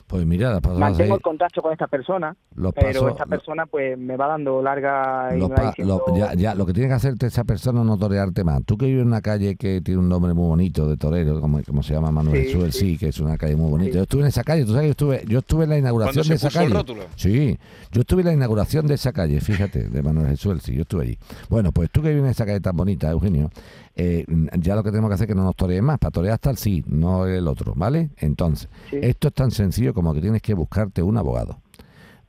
Pues 0.06 0.26
mira, 0.26 0.50
las 0.50 0.62
Mantengo 0.78 1.14
el 1.14 1.22
contacto 1.22 1.62
con 1.62 1.72
esta 1.72 1.86
persona, 1.86 2.36
los 2.54 2.74
pero 2.74 2.88
pasos- 2.88 3.10
esta 3.12 3.24
persona 3.24 3.64
pues 3.64 3.96
me 3.96 4.18
va 4.18 4.26
dando 4.28 4.60
larga 4.62 5.30
y 5.34 5.38
Lo, 5.40 5.48
me 5.48 5.54
va 5.54 5.62
pa- 5.62 5.68
diciendo... 5.70 6.02
lo- 6.06 6.14
ya, 6.18 6.34
ya, 6.34 6.54
lo 6.54 6.66
que 6.66 6.74
tiene 6.74 6.88
que 6.90 6.94
hacerte 6.94 7.26
esa 7.26 7.44
persona 7.44 7.80
es 7.80 7.86
no 7.86 7.96
torearte 7.96 8.44
más. 8.44 8.62
Tú 8.66 8.76
que 8.76 8.84
vives 8.84 9.00
en 9.00 9.08
una 9.08 9.22
calle 9.22 9.56
que 9.56 9.80
tiene 9.80 10.00
un 10.00 10.10
nombre 10.10 10.34
muy 10.34 10.46
bonito 10.46 10.86
de 10.86 10.98
torero, 10.98 11.40
como, 11.40 11.62
como 11.62 11.82
se 11.82 11.94
llama 11.94 12.10
Manuel 12.10 12.44
Sí, 12.44 12.52
sí. 12.52 12.70
sí, 12.72 12.98
que 12.98 13.08
es 13.08 13.18
una 13.20 13.38
calle 13.38 13.56
muy 13.56 13.70
bonita. 13.70 13.92
Sí. 13.92 13.96
Yo 13.96 14.02
estuve 14.02 14.20
en 14.20 14.26
esa 14.28 14.44
calle, 14.44 14.66
tú 14.66 14.72
sabes 14.74 14.82
que 14.82 14.86
yo 14.88 14.90
estuve, 14.90 15.22
yo 15.26 15.38
estuve 15.38 15.64
en 15.64 15.70
la 15.70 15.74
Cuando 15.76 15.88
inauguración 15.88 16.24
se 16.24 16.30
de 16.30 16.36
esa 16.36 16.48
puso 16.48 16.60
el 16.60 16.64
calle. 16.66 16.74
rótulo. 16.78 17.02
Sí, 17.16 17.58
yo 17.90 18.00
estuve 18.02 18.20
en 18.20 18.26
la 18.26 18.32
inauguración 18.34 18.86
de 18.86 18.94
esa 18.94 19.12
calle, 19.14 19.40
fíjate, 19.40 19.88
de 19.88 20.02
Manuel 20.02 20.26
Jesús, 20.28 20.62
sí, 20.62 20.74
yo 20.74 20.82
estuve 20.82 21.04
allí. 21.04 21.18
Bueno, 21.48 21.72
pues 21.72 21.90
tú 21.90 22.02
que 22.02 22.08
vives 22.10 22.24
en 22.24 22.30
esa 22.30 22.44
calle 22.44 22.60
tan 22.60 22.76
bonita, 22.76 23.10
Eugenio, 23.10 23.48
eh, 23.96 24.24
ya 24.58 24.74
lo 24.74 24.82
que 24.82 24.90
tenemos 24.90 25.08
que 25.10 25.14
hacer 25.14 25.26
es 25.26 25.28
que 25.28 25.34
no 25.38 25.44
nos 25.44 25.56
torees 25.56 25.82
más, 25.82 25.98
para 25.98 26.10
torear 26.10 26.34
hasta 26.34 26.50
el 26.50 26.56
sí, 26.56 26.84
no 26.86 27.26
el 27.26 27.46
otro, 27.48 27.74
¿vale? 27.76 28.10
Entonces, 28.16 28.68
Sí. 28.90 28.98
esto 29.02 29.28
es 29.28 29.34
tan 29.34 29.50
sencillo 29.50 29.94
como 29.94 30.12
que 30.14 30.20
tienes 30.20 30.42
que 30.42 30.54
buscarte 30.54 31.02
un 31.02 31.16
abogado, 31.16 31.60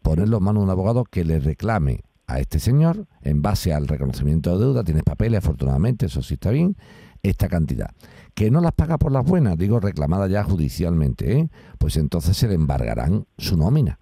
ponerlo 0.01 0.37
en 0.37 0.43
manos 0.43 0.61
de 0.61 0.65
un 0.65 0.69
abogado 0.69 1.03
que 1.05 1.23
le 1.25 1.39
reclame 1.39 2.01
a 2.27 2.39
este 2.39 2.59
señor, 2.59 3.05
en 3.21 3.41
base 3.41 3.73
al 3.73 3.87
reconocimiento 3.87 4.51
de 4.57 4.65
deuda, 4.65 4.83
tienes 4.83 5.03
papeles, 5.03 5.39
afortunadamente, 5.39 6.07
eso 6.07 6.21
sí 6.21 6.35
está 6.35 6.49
bien, 6.51 6.75
esta 7.23 7.47
cantidad. 7.49 7.89
Que 8.33 8.51
no 8.51 8.61
las 8.61 8.73
paga 8.73 8.97
por 8.97 9.11
las 9.11 9.23
buenas, 9.25 9.57
digo 9.57 9.79
reclamada 9.79 10.27
ya 10.27 10.43
judicialmente, 10.43 11.39
¿eh? 11.39 11.49
pues 11.77 11.97
entonces 11.97 12.35
se 12.35 12.47
le 12.47 12.55
embargarán 12.55 13.25
su 13.37 13.57
nómina. 13.57 13.99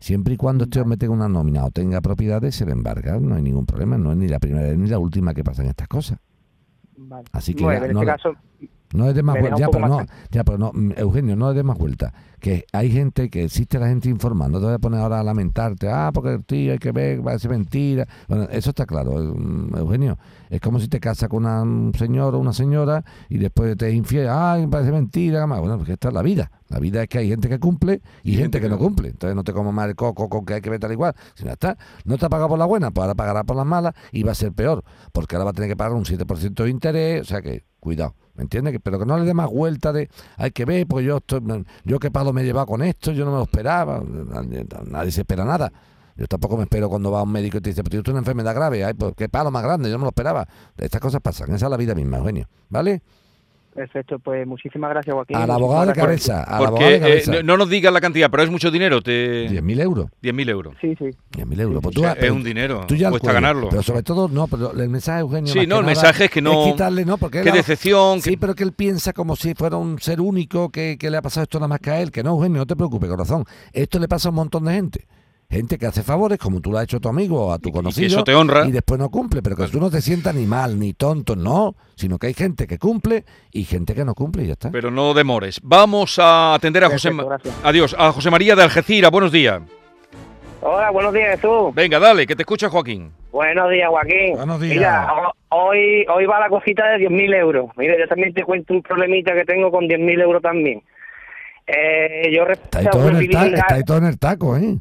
Siempre 0.00 0.34
y 0.34 0.36
cuando 0.36 0.64
este 0.64 0.80
hombre 0.80 0.98
tenga 0.98 1.14
una 1.14 1.28
nómina 1.28 1.64
o 1.64 1.70
tenga 1.70 2.00
propiedades, 2.00 2.54
se 2.54 2.66
le 2.66 2.72
embarga, 2.72 3.18
no 3.20 3.34
hay 3.36 3.42
ningún 3.42 3.66
problema, 3.66 3.96
no 3.98 4.10
es 4.12 4.18
ni 4.18 4.28
la 4.28 4.38
primera 4.38 4.72
ni 4.74 4.88
la 4.88 4.98
última 4.98 5.34
que 5.34 5.42
pasan 5.44 5.66
estas 5.66 5.88
cosas. 5.88 6.18
Vale. 6.96 7.24
Así 7.32 7.54
que 7.54 7.64
Bueno, 7.64 7.86
en 7.86 7.92
no 7.92 8.00
este 8.02 8.12
caso, 8.12 8.34
No 8.92 9.08
es 9.08 9.14
de 9.14 9.22
más 9.24 9.34
vuelta, 9.40 9.56
ya, 9.58 9.66
pero 9.68 9.88
no, 9.88 9.96
ya, 10.30 10.44
pero 10.44 10.58
no, 10.58 10.70
mm, 10.72 10.92
Eugenio, 10.96 11.34
no 11.34 11.50
es 11.50 11.56
de 11.56 11.62
más 11.64 11.76
vuelta. 11.76 12.12
Que 12.38 12.64
hay 12.72 12.90
gente, 12.92 13.30
que 13.30 13.44
existe 13.44 13.78
la 13.78 13.88
gente 13.88 14.08
informando, 14.08 14.58
no 14.58 14.60
te 14.60 14.66
voy 14.66 14.74
a 14.74 14.78
poner 14.78 15.00
ahora 15.00 15.18
a 15.18 15.24
lamentarte, 15.24 15.88
ah, 15.88 16.10
porque 16.12 16.34
el 16.34 16.44
tío 16.44 16.72
hay 16.72 16.78
que 16.78 16.92
ver, 16.92 17.22
parece 17.22 17.48
mentira. 17.48 18.06
Bueno, 18.28 18.44
eso 18.50 18.70
está 18.70 18.86
claro, 18.86 19.12
mm, 19.34 19.76
Eugenio. 19.78 20.18
Es 20.50 20.60
como 20.60 20.78
si 20.78 20.86
te 20.86 21.00
casas 21.00 21.28
con 21.28 21.44
una- 21.44 21.62
un 21.62 21.92
señor 21.98 22.34
o 22.34 22.38
una 22.38 22.52
señora 22.52 23.02
y 23.28 23.38
después 23.38 23.76
te 23.76 23.90
infiel, 23.90 24.28
ay, 24.30 24.66
parece 24.68 24.92
mentira. 24.92 25.44
Bueno, 25.46 25.76
porque 25.78 25.94
esta 25.94 26.08
es 26.08 26.14
la 26.14 26.22
vida. 26.22 26.52
La 26.68 26.78
vida 26.78 27.02
es 27.02 27.08
que 27.08 27.18
hay 27.18 27.28
gente 27.28 27.48
que 27.48 27.58
cumple 27.58 28.02
y, 28.22 28.36
gente 28.36 28.60
que 28.60 28.68
no 28.68 28.78
cumple. 28.78 29.08
Entonces 29.08 29.34
no 29.34 29.42
te 29.42 29.52
comas 29.52 29.72
más 29.74 29.88
el 29.88 29.96
coco 29.96 30.28
con 30.28 30.44
que 30.44 30.54
hay 30.54 30.60
que 30.60 30.70
ver 30.70 30.78
tal 30.78 30.92
igual. 30.92 31.14
Si 31.34 31.44
no 31.44 31.50
está, 31.52 31.76
no 32.04 32.18
te 32.18 32.26
ha 32.26 32.28
pagado 32.28 32.50
por 32.50 32.58
la 32.58 32.66
buena, 32.66 32.90
pues 32.90 33.02
ahora 33.02 33.14
pagará 33.14 33.42
por 33.44 33.56
las 33.56 33.66
malas 33.66 33.94
y 34.12 34.22
va 34.22 34.32
a 34.32 34.34
ser 34.36 34.52
peor, 34.52 34.84
porque 35.12 35.34
ahora 35.34 35.46
va 35.46 35.50
a 35.50 35.54
tener 35.54 35.70
que 35.70 35.76
pagar 35.76 35.94
un 35.94 36.04
7% 36.04 36.62
de 36.64 36.70
interés, 36.70 37.22
o 37.22 37.24
sea 37.24 37.42
que, 37.42 37.64
cuidado. 37.80 38.14
¿Me 38.34 38.42
entiendes? 38.42 38.78
Pero 38.82 38.98
que 38.98 39.06
no 39.06 39.16
le 39.18 39.24
dé 39.24 39.34
más 39.34 39.48
vuelta 39.48 39.92
de 39.92 40.08
hay 40.36 40.50
que 40.50 40.64
ver, 40.64 40.86
porque 40.86 41.04
yo 41.04 41.18
estoy, 41.18 41.40
yo 41.84 41.98
qué 41.98 42.10
palo 42.10 42.32
me 42.32 42.42
he 42.42 42.44
llevado 42.44 42.66
con 42.66 42.82
esto, 42.82 43.12
yo 43.12 43.24
no 43.24 43.30
me 43.30 43.36
lo 43.38 43.44
esperaba, 43.44 44.02
nadie, 44.86 45.12
se 45.12 45.20
espera 45.20 45.44
nada. 45.44 45.72
Yo 46.16 46.26
tampoco 46.26 46.56
me 46.56 46.64
espero 46.64 46.88
cuando 46.88 47.10
va 47.10 47.22
un 47.22 47.32
médico 47.32 47.58
y 47.58 47.60
te 47.60 47.70
dice, 47.70 47.82
pero 47.82 48.02
tú 48.02 48.12
una 48.12 48.20
enfermedad 48.20 48.54
grave, 48.54 48.84
ay, 48.84 48.94
pues 48.94 49.14
qué 49.16 49.28
palo 49.28 49.50
más 49.50 49.64
grande, 49.64 49.88
yo 49.88 49.94
no 49.94 50.00
me 50.00 50.04
lo 50.04 50.10
esperaba. 50.10 50.46
Estas 50.76 51.00
cosas 51.00 51.20
pasan, 51.20 51.52
esa 51.54 51.66
es 51.66 51.70
la 51.70 51.76
vida 51.76 51.94
misma, 51.94 52.18
Eugenio. 52.18 52.48
¿Vale? 52.68 53.02
Perfecto, 53.74 54.18
pues 54.18 54.46
muchísimas 54.46 54.90
gracias, 54.90 55.14
Joaquín. 55.14 55.36
Al 55.36 55.42
muchísimas 55.42 55.62
abogado 55.62 55.86
de 55.86 55.92
cabeza, 55.94 56.42
al 56.44 56.54
abogado 56.54 56.70
Porque 56.76 56.84
de 56.90 56.96
eh, 56.96 57.00
cabeza. 57.00 57.32
no, 57.32 57.42
no 57.42 57.56
nos 57.58 57.68
digas 57.68 57.92
la 57.92 58.00
cantidad, 58.00 58.30
pero 58.30 58.42
es 58.42 58.50
mucho 58.50 58.70
dinero, 58.70 59.02
te... 59.02 59.48
10.000 59.50 59.80
euros. 59.82 60.06
10.000 60.22 60.48
euros. 60.50 60.74
Sí, 60.80 60.94
sí. 60.98 61.04
10.000 61.32 61.60
euros. 61.60 61.82
Pues 61.82 61.86
O 61.86 61.90
tú, 61.94 62.00
sea, 62.02 62.14
pero 62.14 62.26
es 62.26 62.32
un 62.32 62.44
dinero, 62.44 62.84
tú 62.86 62.94
ya 62.94 63.10
cuesta 63.10 63.26
cuello. 63.26 63.34
ganarlo. 63.34 63.68
Pero 63.70 63.82
sobre 63.82 64.02
todo, 64.02 64.28
no, 64.28 64.46
pero 64.46 64.72
el 64.72 64.88
mensaje, 64.88 65.20
Eugenio. 65.20 65.52
Sí, 65.52 65.58
no, 65.60 65.62
que 65.62 65.62
el 65.64 65.68
nada 65.70 65.82
mensaje 65.86 66.24
es 66.26 66.30
que 66.30 66.40
no- 66.42 66.64
quitarle, 66.64 67.04
no, 67.04 67.18
porque 67.18 67.42
Qué 67.42 67.48
él- 67.50 67.54
decepción. 67.56 68.20
Sí, 68.22 68.30
que- 68.30 68.38
pero 68.38 68.54
que 68.54 68.64
él 68.64 68.72
piensa 68.72 69.12
como 69.12 69.36
si 69.36 69.54
fuera 69.54 69.76
un 69.76 69.98
ser 69.98 70.20
único 70.20 70.70
que, 70.70 70.96
que 70.98 71.10
le 71.10 71.16
ha 71.16 71.22
pasado 71.22 71.42
esto 71.44 71.58
nada 71.58 71.68
más 71.68 71.80
que 71.80 71.90
a 71.90 72.00
él. 72.00 72.10
Que 72.10 72.22
no, 72.22 72.30
Eugenio, 72.30 72.58
no 72.58 72.66
te 72.66 72.76
preocupes, 72.76 73.08
corazón. 73.10 73.44
Esto 73.72 73.98
le 73.98 74.08
pasa 74.08 74.28
a 74.28 74.30
un 74.30 74.36
montón 74.36 74.64
de 74.64 74.72
gente. 74.74 75.06
Gente 75.50 75.78
que 75.78 75.86
hace 75.86 76.02
favores, 76.02 76.38
como 76.38 76.60
tú 76.60 76.72
lo 76.72 76.78
has 76.78 76.84
hecho 76.84 76.96
a 76.96 77.00
tu 77.00 77.08
amigo 77.08 77.46
o 77.46 77.52
a 77.52 77.58
tu 77.58 77.68
Y- 77.68 77.70
y 77.70 77.74
conocido. 77.74 78.06
eso 78.08 78.24
te 78.24 78.34
honra. 78.34 78.66
Y 78.66 78.72
después 78.72 78.98
no 78.98 79.08
cumple. 79.10 79.40
Pero 79.42 79.54
que 79.56 79.66
tú 79.68 79.78
no 79.78 79.90
te 79.90 80.00
sientas 80.00 80.34
ni 80.34 80.46
mal, 80.46 80.78
ni 80.80 80.94
tonto, 80.94 81.36
no. 81.36 81.76
Sino 81.94 82.18
que 82.18 82.26
hay 82.28 82.34
gente 82.34 82.66
que 82.66 82.78
cumple 82.78 83.24
y 83.52 83.64
gente 83.64 83.94
que 83.94 84.04
no 84.04 84.14
cumple 84.14 84.44
y 84.44 84.46
ya 84.48 84.52
está. 84.54 84.70
Pero 84.70 84.90
no 84.90 85.14
demores. 85.14 85.60
Vamos 85.62 86.18
a 86.18 86.54
atender 86.54 86.82
a 86.84 86.88
José... 86.90 87.10
Perfecto, 87.10 87.28
gracias. 87.28 87.54
Adiós, 87.62 87.94
a 87.98 88.10
José 88.12 88.30
María 88.30 88.56
de 88.56 88.62
Algeciras. 88.64 89.10
Buenos 89.12 89.30
días. 89.30 89.62
Hola, 90.66 90.90
buenos 90.90 91.12
días, 91.12 91.36
Jesús. 91.38 91.74
Venga, 91.74 91.98
dale, 91.98 92.26
que 92.26 92.34
te 92.34 92.42
escucha 92.42 92.70
Joaquín. 92.70 93.12
Buenos 93.30 93.70
días, 93.70 93.88
Joaquín. 93.90 94.34
Buenos 94.36 94.60
días. 94.60 94.76
Mira, 94.76 95.12
ho- 95.12 95.32
hoy, 95.50 96.06
hoy 96.12 96.24
va 96.26 96.40
la 96.40 96.48
cosita 96.48 96.88
de 96.92 97.06
10.000 97.06 97.34
euros. 97.34 97.70
Mira, 97.76 97.94
yo 97.98 98.08
también 98.08 98.32
te 98.32 98.42
cuento 98.44 98.72
un 98.72 98.82
problemita 98.82 99.34
que 99.34 99.44
tengo 99.44 99.70
con 99.70 99.84
10.000 99.86 100.20
euros 100.22 100.40
también. 100.42 100.82
Eh, 101.66 102.30
yo 102.34 102.44
Está 102.46 102.78
ahí, 102.78 102.86
todo 102.90 103.08
en 103.08 103.16
el 103.16 103.30
ta- 103.30 103.46
está 103.46 103.74
ahí 103.74 103.82
todo 103.84 103.96
en 103.98 104.04
el 104.06 104.18
taco, 104.18 104.56
¿eh? 104.56 104.78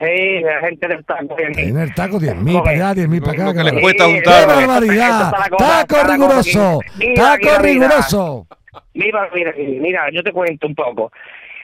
Sí, 0.00 0.40
la 0.40 0.60
gente 0.60 0.88
del 0.88 1.04
taco. 1.04 1.36
En 1.38 1.76
el 1.78 1.94
taco, 1.94 2.18
10.000 2.18 2.62
para 2.64 2.70
allá, 2.90 3.02
10.000 3.02 3.20
para 3.20 3.32
acá. 3.32 3.44
Lo 3.44 3.54
que 3.54 3.64
le 3.64 3.80
cuesta 3.82 4.04
Sí, 4.06 4.14
juntar. 4.14 4.40
¡Qué 4.40 4.46
barbaridad! 4.66 5.32
¡Taco 5.58 5.96
riguroso! 6.10 6.80
¡Taco 7.16 7.38
mira, 7.38 7.38
mira. 7.38 7.58
riguroso! 7.58 8.46
Mira, 8.94 9.28
mira, 9.34 9.52
mira, 9.56 10.10
yo 10.12 10.22
te 10.22 10.32
cuento 10.32 10.66
un 10.66 10.74
poco. 10.74 11.12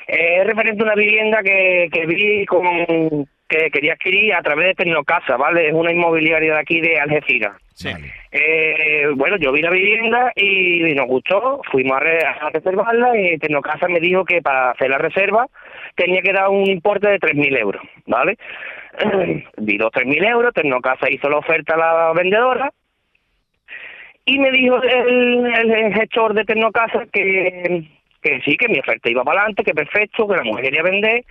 Eh, 0.07 0.41
Es 0.41 0.47
referente 0.47 0.83
a 0.83 0.85
una 0.87 0.95
vivienda 0.95 1.39
que, 1.43 1.89
que 1.91 2.07
vi 2.07 2.45
con, 2.47 3.27
que 3.49 3.71
quería 3.71 3.93
adquirir 3.95 4.35
a 4.35 4.43
través 4.43 4.67
de 4.69 4.75
Tecnocasa, 4.75 5.37
¿vale? 5.37 5.69
Es 5.69 5.73
una 5.75 5.93
inmobiliaria 5.93 6.55
de 6.55 6.59
aquí 6.61 6.81
de 6.81 6.99
Algeciras. 6.99 7.53
Sí. 7.75 7.91
Eh, 8.33 9.07
bueno, 9.15 9.37
yo 9.37 9.53
vi 9.53 9.61
la 9.63 9.71
vivienda 9.71 10.33
y 10.35 10.95
nos 10.95 11.07
gustó, 11.07 11.61
fuimos 11.71 11.97
a, 11.97 12.01
re- 12.01 12.25
a 12.25 12.51
reservarla 12.51 13.17
y 13.19 13.39
Tecnocasa 13.39 13.87
me 13.89 14.01
dijo 14.01 14.25
que 14.25 14.41
para 14.43 14.71
hacer 14.71 14.91
la 14.91 14.99
reserva 14.99 15.47
tenía 15.95 16.23
que 16.23 16.33
dar 16.33 16.49
un 16.49 16.67
importe 16.67 17.09
de 17.09 17.19
3.000 17.21 17.59
euros, 17.61 17.83
¿vale? 18.07 18.37
Di 19.59 19.77
los 19.79 19.93
3.000 19.93 20.27
euros, 20.29 20.55
Tecnocasa 20.55 21.11
hizo 21.11 21.29
la 21.29 21.37
oferta 21.39 21.75
a 21.75 21.79
la 21.79 22.13
vendedora 22.15 22.71
y 24.25 24.39
me 24.39 24.51
dijo 24.51 24.83
el, 24.83 25.47
el 25.47 25.95
gestor 25.95 26.35
de 26.35 26.45
Tecnocasa 26.45 27.05
que, 27.13 27.85
que 28.23 28.41
sí, 28.41 28.57
que 28.57 28.69
mi 28.69 28.79
oferta 28.81 29.09
iba 29.11 29.23
para 29.23 29.41
adelante, 29.41 29.63
que 29.63 29.75
perfecto, 29.75 30.27
que 30.27 30.37
la 30.37 30.43
mujer 30.45 30.65
quería 30.65 30.83
vender. 30.83 31.25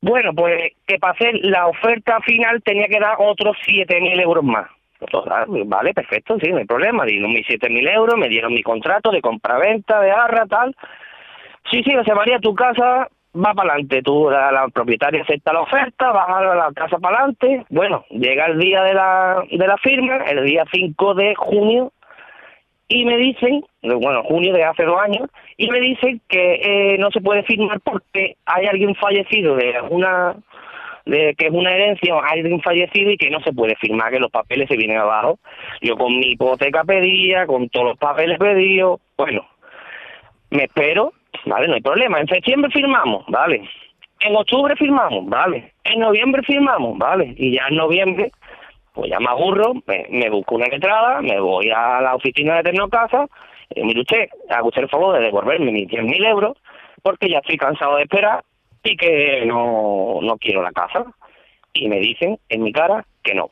Bueno, 0.00 0.32
pues 0.34 0.72
que 0.86 0.98
para 0.98 1.12
hacer 1.12 1.34
la 1.42 1.66
oferta 1.66 2.20
final 2.20 2.62
tenía 2.62 2.86
que 2.86 3.00
dar 3.00 3.16
otros 3.18 3.56
7.000 3.66 4.20
euros 4.20 4.44
más. 4.44 4.68
Total, 5.10 5.46
vale, 5.66 5.94
perfecto, 5.94 6.38
sí, 6.40 6.50
no 6.50 6.58
hay 6.58 6.64
problema. 6.64 7.04
Dieron 7.04 7.32
mis 7.32 7.46
7.000 7.46 7.88
euros, 7.94 8.16
me 8.16 8.28
dieron 8.28 8.52
mi 8.52 8.62
contrato 8.62 9.10
de 9.10 9.20
compraventa, 9.20 10.00
de 10.00 10.10
arra, 10.10 10.46
tal. 10.46 10.74
Sí, 11.70 11.82
sí, 11.84 11.94
José 11.94 12.14
María, 12.14 12.38
tu 12.40 12.54
casa 12.54 13.08
va 13.34 13.54
para 13.54 13.70
adelante. 13.70 14.02
Tú, 14.02 14.28
la, 14.30 14.68
propietaria 14.72 15.22
acepta 15.22 15.52
la 15.52 15.60
oferta, 15.60 16.10
vas 16.12 16.28
a 16.28 16.54
la 16.54 16.72
casa 16.74 16.98
para 16.98 17.18
adelante. 17.18 17.64
Bueno, 17.70 18.04
llega 18.10 18.46
el 18.46 18.58
día 18.58 18.82
de 18.82 18.94
la, 18.94 19.42
de 19.50 19.66
la 19.66 19.76
firma, 19.78 20.16
el 20.24 20.44
día 20.44 20.64
5 20.70 21.14
de 21.14 21.34
junio, 21.36 21.92
y 22.88 23.04
me 23.04 23.16
dicen, 23.18 23.62
bueno, 23.82 24.22
junio 24.24 24.54
de 24.54 24.64
hace 24.64 24.84
dos 24.84 24.98
años, 25.00 25.28
y 25.56 25.68
me 25.68 25.80
dicen 25.80 26.20
que 26.28 26.94
eh, 26.94 26.98
no 26.98 27.10
se 27.10 27.20
puede 27.20 27.42
firmar 27.42 27.80
porque 27.80 28.36
hay 28.46 28.66
alguien 28.66 28.94
fallecido 28.94 29.56
de 29.56 29.74
una 29.90 30.36
de 31.04 31.34
que 31.36 31.46
es 31.46 31.52
una 31.52 31.74
herencia 31.74 32.14
hay 32.22 32.40
alguien 32.40 32.60
fallecido 32.60 33.10
y 33.10 33.16
que 33.16 33.30
no 33.30 33.40
se 33.40 33.52
puede 33.52 33.76
firmar, 33.76 34.12
que 34.12 34.20
los 34.20 34.30
papeles 34.30 34.68
se 34.68 34.76
vienen 34.76 34.98
abajo. 34.98 35.38
Yo 35.80 35.96
con 35.96 36.18
mi 36.18 36.32
hipoteca 36.32 36.84
pedía, 36.84 37.46
con 37.46 37.68
todos 37.70 37.86
los 37.88 37.98
papeles 37.98 38.38
pedidos, 38.38 39.00
bueno, 39.16 39.46
me 40.50 40.64
espero, 40.64 41.12
vale, 41.46 41.66
no 41.68 41.74
hay 41.74 41.80
problema. 41.80 42.20
En 42.20 42.28
septiembre 42.28 42.70
firmamos, 42.70 43.24
vale. 43.28 43.62
En 44.20 44.36
octubre 44.36 44.74
firmamos, 44.76 45.26
vale. 45.26 45.72
En 45.84 46.00
noviembre 46.00 46.42
firmamos, 46.42 46.98
vale. 46.98 47.34
Y 47.38 47.52
ya 47.52 47.68
en 47.68 47.76
noviembre, 47.76 48.30
pues 48.92 49.10
ya 49.10 49.20
me 49.20 49.28
aburro, 49.28 49.74
me, 49.86 50.06
me 50.10 50.30
busco 50.30 50.56
una 50.56 50.66
letrada, 50.66 51.20
me 51.20 51.38
voy 51.40 51.70
a 51.70 52.00
la 52.00 52.14
oficina 52.14 52.56
de 52.56 52.64
Tecnocasa, 52.64 53.26
y 53.74 53.82
mire 53.82 54.00
usted, 54.00 54.28
haga 54.48 54.64
usted 54.64 54.82
el 54.82 54.88
favor 54.88 55.16
de 55.16 55.24
devolverme 55.24 55.72
mis 55.72 55.88
10.000 55.88 56.26
euros, 56.28 56.56
porque 57.02 57.28
ya 57.28 57.38
estoy 57.38 57.56
cansado 57.56 57.96
de 57.96 58.02
esperar 58.02 58.44
y 58.82 58.96
que 58.96 59.44
no, 59.46 60.18
no 60.22 60.38
quiero 60.38 60.62
la 60.62 60.72
casa. 60.72 61.04
Y 61.72 61.88
me 61.88 62.00
dicen 62.00 62.38
en 62.48 62.62
mi 62.62 62.72
cara 62.72 63.04
que 63.22 63.34
no, 63.34 63.50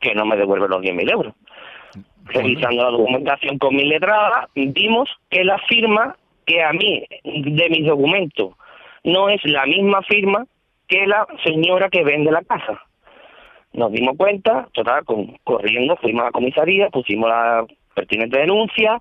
que 0.00 0.14
no 0.14 0.26
me 0.26 0.36
devuelven 0.36 0.70
los 0.70 0.82
10.000 0.82 1.12
euros. 1.12 1.34
Revisando 2.26 2.82
la 2.82 2.90
documentación 2.90 3.58
con 3.58 3.74
mi 3.74 3.84
letrada, 3.84 4.48
vimos 4.54 5.08
que 5.30 5.44
la 5.44 5.58
firma 5.60 6.14
que 6.44 6.62
a 6.62 6.72
mí, 6.72 7.04
de 7.24 7.68
mis 7.70 7.86
documentos, 7.86 8.54
no 9.04 9.28
es 9.30 9.42
la 9.44 9.64
misma 9.64 10.02
firma 10.02 10.44
que 10.88 11.06
la 11.06 11.26
señora 11.44 11.88
que 11.88 12.04
vende 12.04 12.30
la 12.30 12.42
casa. 12.42 12.82
Nos 13.72 13.92
dimos 13.92 14.16
cuenta, 14.16 14.68
total, 14.72 15.04
con- 15.04 15.36
corriendo, 15.44 15.96
fuimos 15.96 16.22
a 16.22 16.26
la 16.26 16.30
comisaría, 16.32 16.88
pusimos 16.90 17.28
la 17.28 17.64
pertinente 17.94 18.38
denuncia 18.38 19.00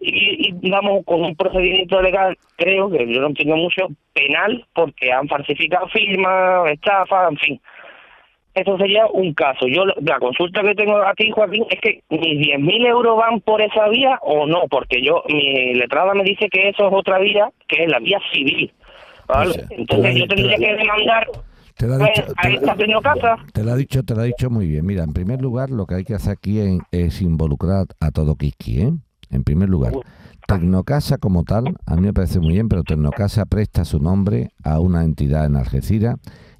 y, 0.00 0.48
y 0.48 0.70
vamos 0.70 1.04
con 1.04 1.22
un 1.22 1.34
procedimiento 1.36 2.00
legal, 2.00 2.36
creo 2.56 2.90
que 2.90 3.06
yo 3.12 3.20
no 3.20 3.26
entiendo 3.28 3.56
mucho, 3.56 3.88
penal, 4.14 4.64
porque 4.74 5.12
han 5.12 5.28
falsificado 5.28 5.88
firmas, 5.88 6.70
estafa, 6.70 7.28
en 7.28 7.36
fin. 7.36 7.60
Eso 8.54 8.76
sería 8.78 9.06
un 9.06 9.32
caso. 9.34 9.68
Yo 9.68 9.84
la 9.84 10.18
consulta 10.18 10.62
que 10.62 10.74
tengo 10.74 10.96
aquí, 11.02 11.30
Joaquín, 11.30 11.64
es 11.70 11.80
que 11.80 12.00
mis 12.10 12.38
10.000 12.46 12.84
euros 12.86 13.16
van 13.16 13.40
por 13.40 13.60
esa 13.62 13.88
vía 13.88 14.18
o 14.22 14.46
no, 14.46 14.62
porque 14.68 15.00
yo 15.02 15.22
mi 15.28 15.74
letrada 15.74 16.14
me 16.14 16.24
dice 16.24 16.48
que 16.48 16.68
eso 16.70 16.88
es 16.88 16.92
otra 16.92 17.18
vía, 17.18 17.48
que 17.68 17.84
es 17.84 17.90
la 17.90 17.98
vía 18.00 18.18
civil. 18.32 18.72
¿vale? 19.28 19.50
O 19.50 19.52
sea, 19.54 19.64
Entonces 19.70 20.14
yo 20.16 20.26
tendría 20.26 20.56
te- 20.56 20.64
que 20.64 20.74
demandar 20.76 21.26
Te 21.76 21.86
lo 21.86 21.94
ha 21.94 21.98
pues, 21.98 22.12
te. 22.14 23.52
Te 23.52 23.64
lo 23.64 23.72
ha 23.72 23.76
dicho, 23.76 24.02
te 24.02 24.14
lo 24.14 24.22
ha 24.22 24.24
dicho 24.24 24.50
muy 24.50 24.66
bien. 24.66 24.84
Mira, 24.86 25.04
en 25.04 25.12
primer 25.12 25.40
lugar, 25.40 25.70
lo 25.70 25.86
que 25.86 25.96
hay 25.96 26.04
que 26.04 26.14
hacer 26.14 26.32
aquí 26.32 26.60
es 26.90 27.22
involucrar 27.22 27.86
a 28.00 28.10
todo 28.10 28.36
Kiski, 28.36 28.82
¿eh? 28.82 28.92
En 29.30 29.44
primer 29.44 29.68
lugar, 29.68 29.92
Tecnocasa 30.46 31.18
como 31.18 31.44
tal, 31.44 31.76
a 31.86 31.94
mí 31.94 32.02
me 32.02 32.12
parece 32.12 32.40
muy 32.40 32.54
bien, 32.54 32.68
pero 32.68 32.82
Tecnocasa 32.82 33.46
presta 33.46 33.84
su 33.84 34.00
nombre 34.00 34.50
a 34.64 34.80
una 34.80 35.04
entidad 35.04 35.46
en 35.46 35.54
Algeciras 35.56 36.16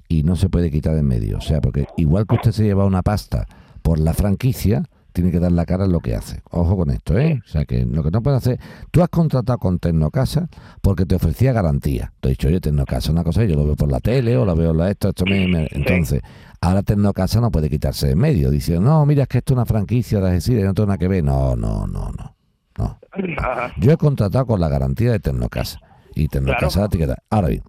y 0.07 0.23
no 0.23 0.37
se 0.37 0.49
puede 0.49 0.71
quitar 0.71 0.93
de 0.93 1.01
en 1.01 1.07
medio. 1.07 1.37
O 1.37 1.41
sea, 1.41 1.59
porque 1.59 1.87
igual 1.97 2.25
que 2.25 2.35
usted 2.35 2.51
se 2.51 2.63
lleva 2.63 2.85
una 2.85 3.01
pasta 3.01 3.45
por 3.81 3.99
la 3.99 4.13
franquicia, 4.13 4.83
tiene 5.13 5.31
que 5.31 5.39
dar 5.39 5.51
la 5.51 5.65
cara 5.65 5.85
en 5.85 5.91
lo 5.91 5.99
que 5.99 6.15
hace. 6.15 6.41
Ojo 6.51 6.77
con 6.77 6.89
esto, 6.91 7.17
¿eh? 7.17 7.41
O 7.45 7.47
sea, 7.49 7.65
que 7.65 7.85
lo 7.85 8.03
que 8.03 8.11
no 8.11 8.21
puede 8.21 8.37
hacer... 8.37 8.59
Tú 8.91 9.01
has 9.01 9.09
contratado 9.09 9.59
con 9.59 9.79
Tecnocasa 9.79 10.47
porque 10.81 11.05
te 11.05 11.15
ofrecía 11.15 11.53
garantía. 11.53 12.13
Te 12.19 12.29
he 12.29 12.31
dicho, 12.31 12.47
oye, 12.47 12.59
Tecnocasa, 12.59 13.11
una 13.11 13.23
cosa, 13.23 13.43
yo 13.43 13.55
lo 13.55 13.65
veo 13.65 13.75
por 13.75 13.91
la 13.91 13.99
tele 13.99 14.37
o 14.37 14.45
lo 14.45 14.55
veo 14.55 14.73
la 14.73 14.89
esto, 14.89 15.09
esto 15.09 15.25
me... 15.25 15.47
me- 15.47 15.67
Entonces, 15.71 16.21
ahora 16.61 16.83
Tecnocasa 16.83 17.41
no 17.41 17.51
puede 17.51 17.69
quitarse 17.69 18.07
de 18.07 18.13
en 18.13 18.19
medio. 18.19 18.49
Dice, 18.51 18.79
no, 18.79 19.05
mira, 19.05 19.23
es 19.23 19.27
que 19.29 19.39
esto 19.39 19.53
es 19.53 19.57
una 19.57 19.65
franquicia 19.65 20.19
de 20.19 20.27
Algeciras 20.29 20.63
no 20.65 20.73
tiene 20.73 20.87
nada 20.87 20.97
que 20.97 21.07
ver. 21.07 21.23
No, 21.23 21.55
no, 21.55 21.87
no, 21.87 22.11
no. 22.11 22.35
no. 22.77 22.99
Yo 23.77 23.91
he 23.91 23.97
contratado 23.97 24.45
con 24.45 24.59
la 24.59 24.69
garantía 24.69 25.11
de 25.11 25.19
Tecnocasa. 25.19 25.79
Y 26.15 26.27
Tecnocasa 26.27 26.81
la 26.81 26.85
etiqueta. 26.87 27.17
Ahora 27.29 27.47
bien, 27.47 27.63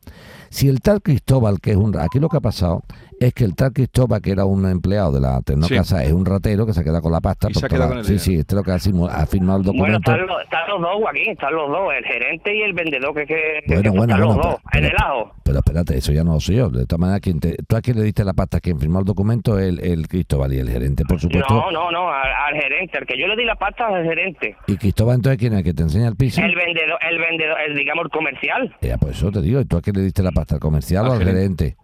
si 0.52 0.68
el 0.68 0.80
tal 0.80 1.00
Cristóbal, 1.02 1.60
que 1.60 1.70
es 1.70 1.76
un... 1.76 1.96
Aquí 1.98 2.18
lo 2.20 2.28
que 2.28 2.36
ha 2.36 2.40
pasado 2.40 2.82
es 3.18 3.32
que 3.34 3.44
el 3.44 3.54
tal 3.54 3.72
Cristóbal, 3.72 4.20
que 4.20 4.32
era 4.32 4.44
un 4.44 4.66
empleado 4.68 5.12
de 5.12 5.20
la 5.20 5.40
Tecnocasa, 5.42 6.02
es 6.04 6.12
un 6.12 6.26
ratero 6.26 6.66
que 6.66 6.72
se 6.72 6.82
queda 6.84 7.00
con 7.00 7.12
la 7.12 7.20
pasta. 7.20 7.48
Y 7.50 7.54
se 7.54 7.64
ha 7.64 7.68
quedado 7.68 7.90
toda- 7.90 8.02
con 8.02 8.12
el 8.12 8.18
Sí, 8.18 8.18
sí, 8.18 8.34
este 8.38 8.54
es 8.54 8.56
lo 8.56 8.62
que 8.64 8.72
ha, 8.72 8.78
firmado 8.78 9.10
el 9.12 9.26
Bueno, 9.26 9.62
documento. 9.64 9.98
están 10.12 10.26
los, 10.26 10.42
están 10.42 10.68
los 10.68 10.80
dos, 10.80 10.90
Joaquín, 11.00 11.30
están 11.30 11.54
los 11.54 11.68
dos, 11.70 11.92
el 11.96 12.04
gerente 12.04 12.56
y 12.56 12.62
el 12.62 12.72
vendedor, 12.72 13.14
que, 13.14 13.26
que, 13.26 13.34
que 13.66 13.74
Bueno, 13.74 13.90
bueno, 13.92 14.14
están 14.14 14.26
bueno, 14.26 14.26
los 14.26 14.36
dos, 14.52 14.60
pero- 14.72 14.84
en 14.86 14.90
el 14.92 14.96
ajo. 14.98 15.32
Pero 15.44 15.58
espérate, 15.58 15.96
eso 15.98 16.12
ya 16.12 16.24
no 16.24 16.34
lo 16.34 16.40
sé 16.40 16.54
yo. 16.54 16.68
De 16.70 16.84
todas 16.86 17.00
maneras, 17.00 17.20
quien 17.20 17.38
te- 17.40 17.56
tú 17.66 17.76
a 17.76 17.80
quién 17.80 17.96
le 17.98 18.02
diste 18.04 18.24
la 18.24 18.32
pasta, 18.32 18.60
quien 18.60 18.78
firmó 18.80 18.98
el 19.00 19.04
documento 19.04 19.58
es 19.58 19.68
el, 19.68 19.80
el 19.84 20.08
Cristóbal 20.08 20.52
y 20.52 20.58
el 20.58 20.68
gerente, 20.70 21.04
por 21.04 21.20
supuesto. 21.20 21.54
No, 21.54 21.70
no, 21.70 21.90
no, 21.90 22.08
al, 22.12 22.30
al 22.54 22.60
gerente, 22.60 22.98
al 22.98 23.06
que 23.06 23.18
yo 23.18 23.26
le 23.26 23.36
di 23.36 23.44
la 23.44 23.54
pasta 23.56 23.86
al 23.86 24.04
gerente. 24.04 24.56
¿Y 24.66 24.76
Cristóbal 24.76 25.16
entonces 25.16 25.38
quién 25.38 25.52
es 25.54 25.58
el 25.60 25.64
que 25.64 25.74
te 25.74 25.82
enseña 25.82 26.08
el 26.08 26.16
piso? 26.16 26.40
El 26.42 26.54
vendedor, 26.54 26.98
el 27.08 27.18
vendedor, 27.18 27.56
el 27.68 27.76
digamos 27.76 28.04
el 28.06 28.10
comercial. 28.10 28.74
Ya, 28.82 28.98
pues 28.98 29.16
eso 29.16 29.30
te 29.30 29.40
digo. 29.40 29.60
¿Y 29.60 29.64
tú 29.64 29.76
a 29.76 29.80
quién 29.82 29.96
le 29.96 30.02
diste 30.02 30.22
la 30.22 30.30
pasta? 30.32 30.41
¿Al 30.50 30.60
comercial 30.60 31.06
o 31.08 31.12
Al 31.12 31.20
al 31.20 31.24
gerente? 31.26 31.76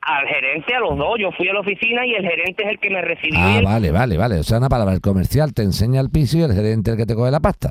Al 0.00 0.26
gerente, 0.26 0.74
a 0.74 0.80
los 0.80 0.96
dos, 0.96 1.16
yo 1.20 1.30
fui 1.36 1.48
a 1.48 1.52
la 1.52 1.60
oficina 1.60 2.06
y 2.06 2.14
el 2.14 2.22
gerente 2.22 2.62
es 2.64 2.70
el 2.70 2.78
que 2.78 2.88
me 2.90 3.02
recibió. 3.02 3.38
Ah, 3.38 3.58
el- 3.58 3.64
vale, 3.64 3.90
vale, 3.90 4.16
vale. 4.16 4.38
O 4.38 4.42
sea, 4.44 4.58
una 4.58 4.68
palabra, 4.68 4.94
el 4.94 5.00
comercial 5.00 5.52
te 5.52 5.62
enseña 5.62 6.00
el 6.00 6.10
piso 6.10 6.38
y 6.38 6.42
el 6.42 6.52
gerente 6.52 6.90
es 6.90 6.94
el 6.94 6.98
que 6.98 7.06
te 7.06 7.14
coge 7.14 7.30
la 7.30 7.40
pasta. 7.40 7.70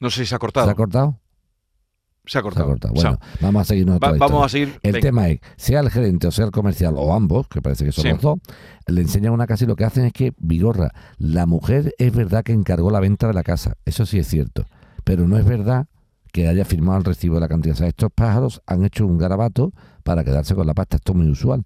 No 0.00 0.10
sé 0.10 0.20
si 0.22 0.26
se 0.26 0.34
ha 0.34 0.36
¿Se 0.36 0.40
cortado. 0.40 0.70
ha 0.70 0.74
cortado? 0.74 1.20
Se 2.26 2.38
ha 2.38 2.40
Se 2.40 2.42
cortado. 2.42 2.66
ha 2.66 2.68
cortado. 2.70 2.96
Se 2.96 3.06
ha- 3.06 3.10
Bueno, 3.10 3.24
vamos 3.40 3.62
a 3.62 3.64
seguir 3.64 3.88
Va- 3.90 3.98
vamos 4.18 4.44
a 4.44 4.48
seguir. 4.48 4.78
El 4.82 4.92
Venga. 4.92 5.00
tema 5.06 5.28
es, 5.28 5.40
sea 5.56 5.80
el 5.80 5.90
gerente 5.90 6.26
o 6.26 6.30
sea 6.30 6.44
el 6.46 6.50
comercial, 6.52 6.94
o 6.96 7.12
ambos, 7.12 7.48
que 7.48 7.60
parece 7.60 7.84
que 7.84 7.92
son 7.92 8.04
Sí. 8.04 8.10
los 8.10 8.20
dos, 8.20 8.38
le 8.86 9.00
enseñan 9.02 9.32
una 9.32 9.46
casa 9.46 9.64
y 9.64 9.66
lo 9.66 9.76
que 9.76 9.84
hacen 9.84 10.04
es 10.06 10.12
que, 10.12 10.32
Vigorra, 10.38 10.90
la 11.18 11.46
mujer 11.46 11.94
es 11.98 12.14
verdad 12.14 12.42
que 12.44 12.52
encargó 12.52 12.90
la 12.90 13.00
venta 13.00 13.26
de 13.26 13.34
la 13.34 13.42
casa, 13.42 13.74
eso 13.84 14.06
sí 14.06 14.18
es 14.18 14.26
cierto, 14.26 14.64
pero 15.04 15.26
no 15.28 15.36
es 15.38 15.44
verdad 15.44 15.86
que 16.32 16.48
haya 16.48 16.64
firmado 16.64 16.98
el 16.98 17.04
recibo 17.04 17.34
de 17.36 17.40
la 17.40 17.48
cantidad. 17.48 17.74
O 17.74 17.78
sea, 17.78 17.88
estos 17.88 18.10
pájaros 18.14 18.62
han 18.66 18.84
hecho 18.84 19.06
un 19.06 19.18
garabato 19.18 19.72
para 20.02 20.24
quedarse 20.24 20.54
con 20.54 20.66
la 20.66 20.74
pasta, 20.74 20.96
esto 20.96 21.12
es 21.12 21.18
muy 21.18 21.28
usual. 21.30 21.64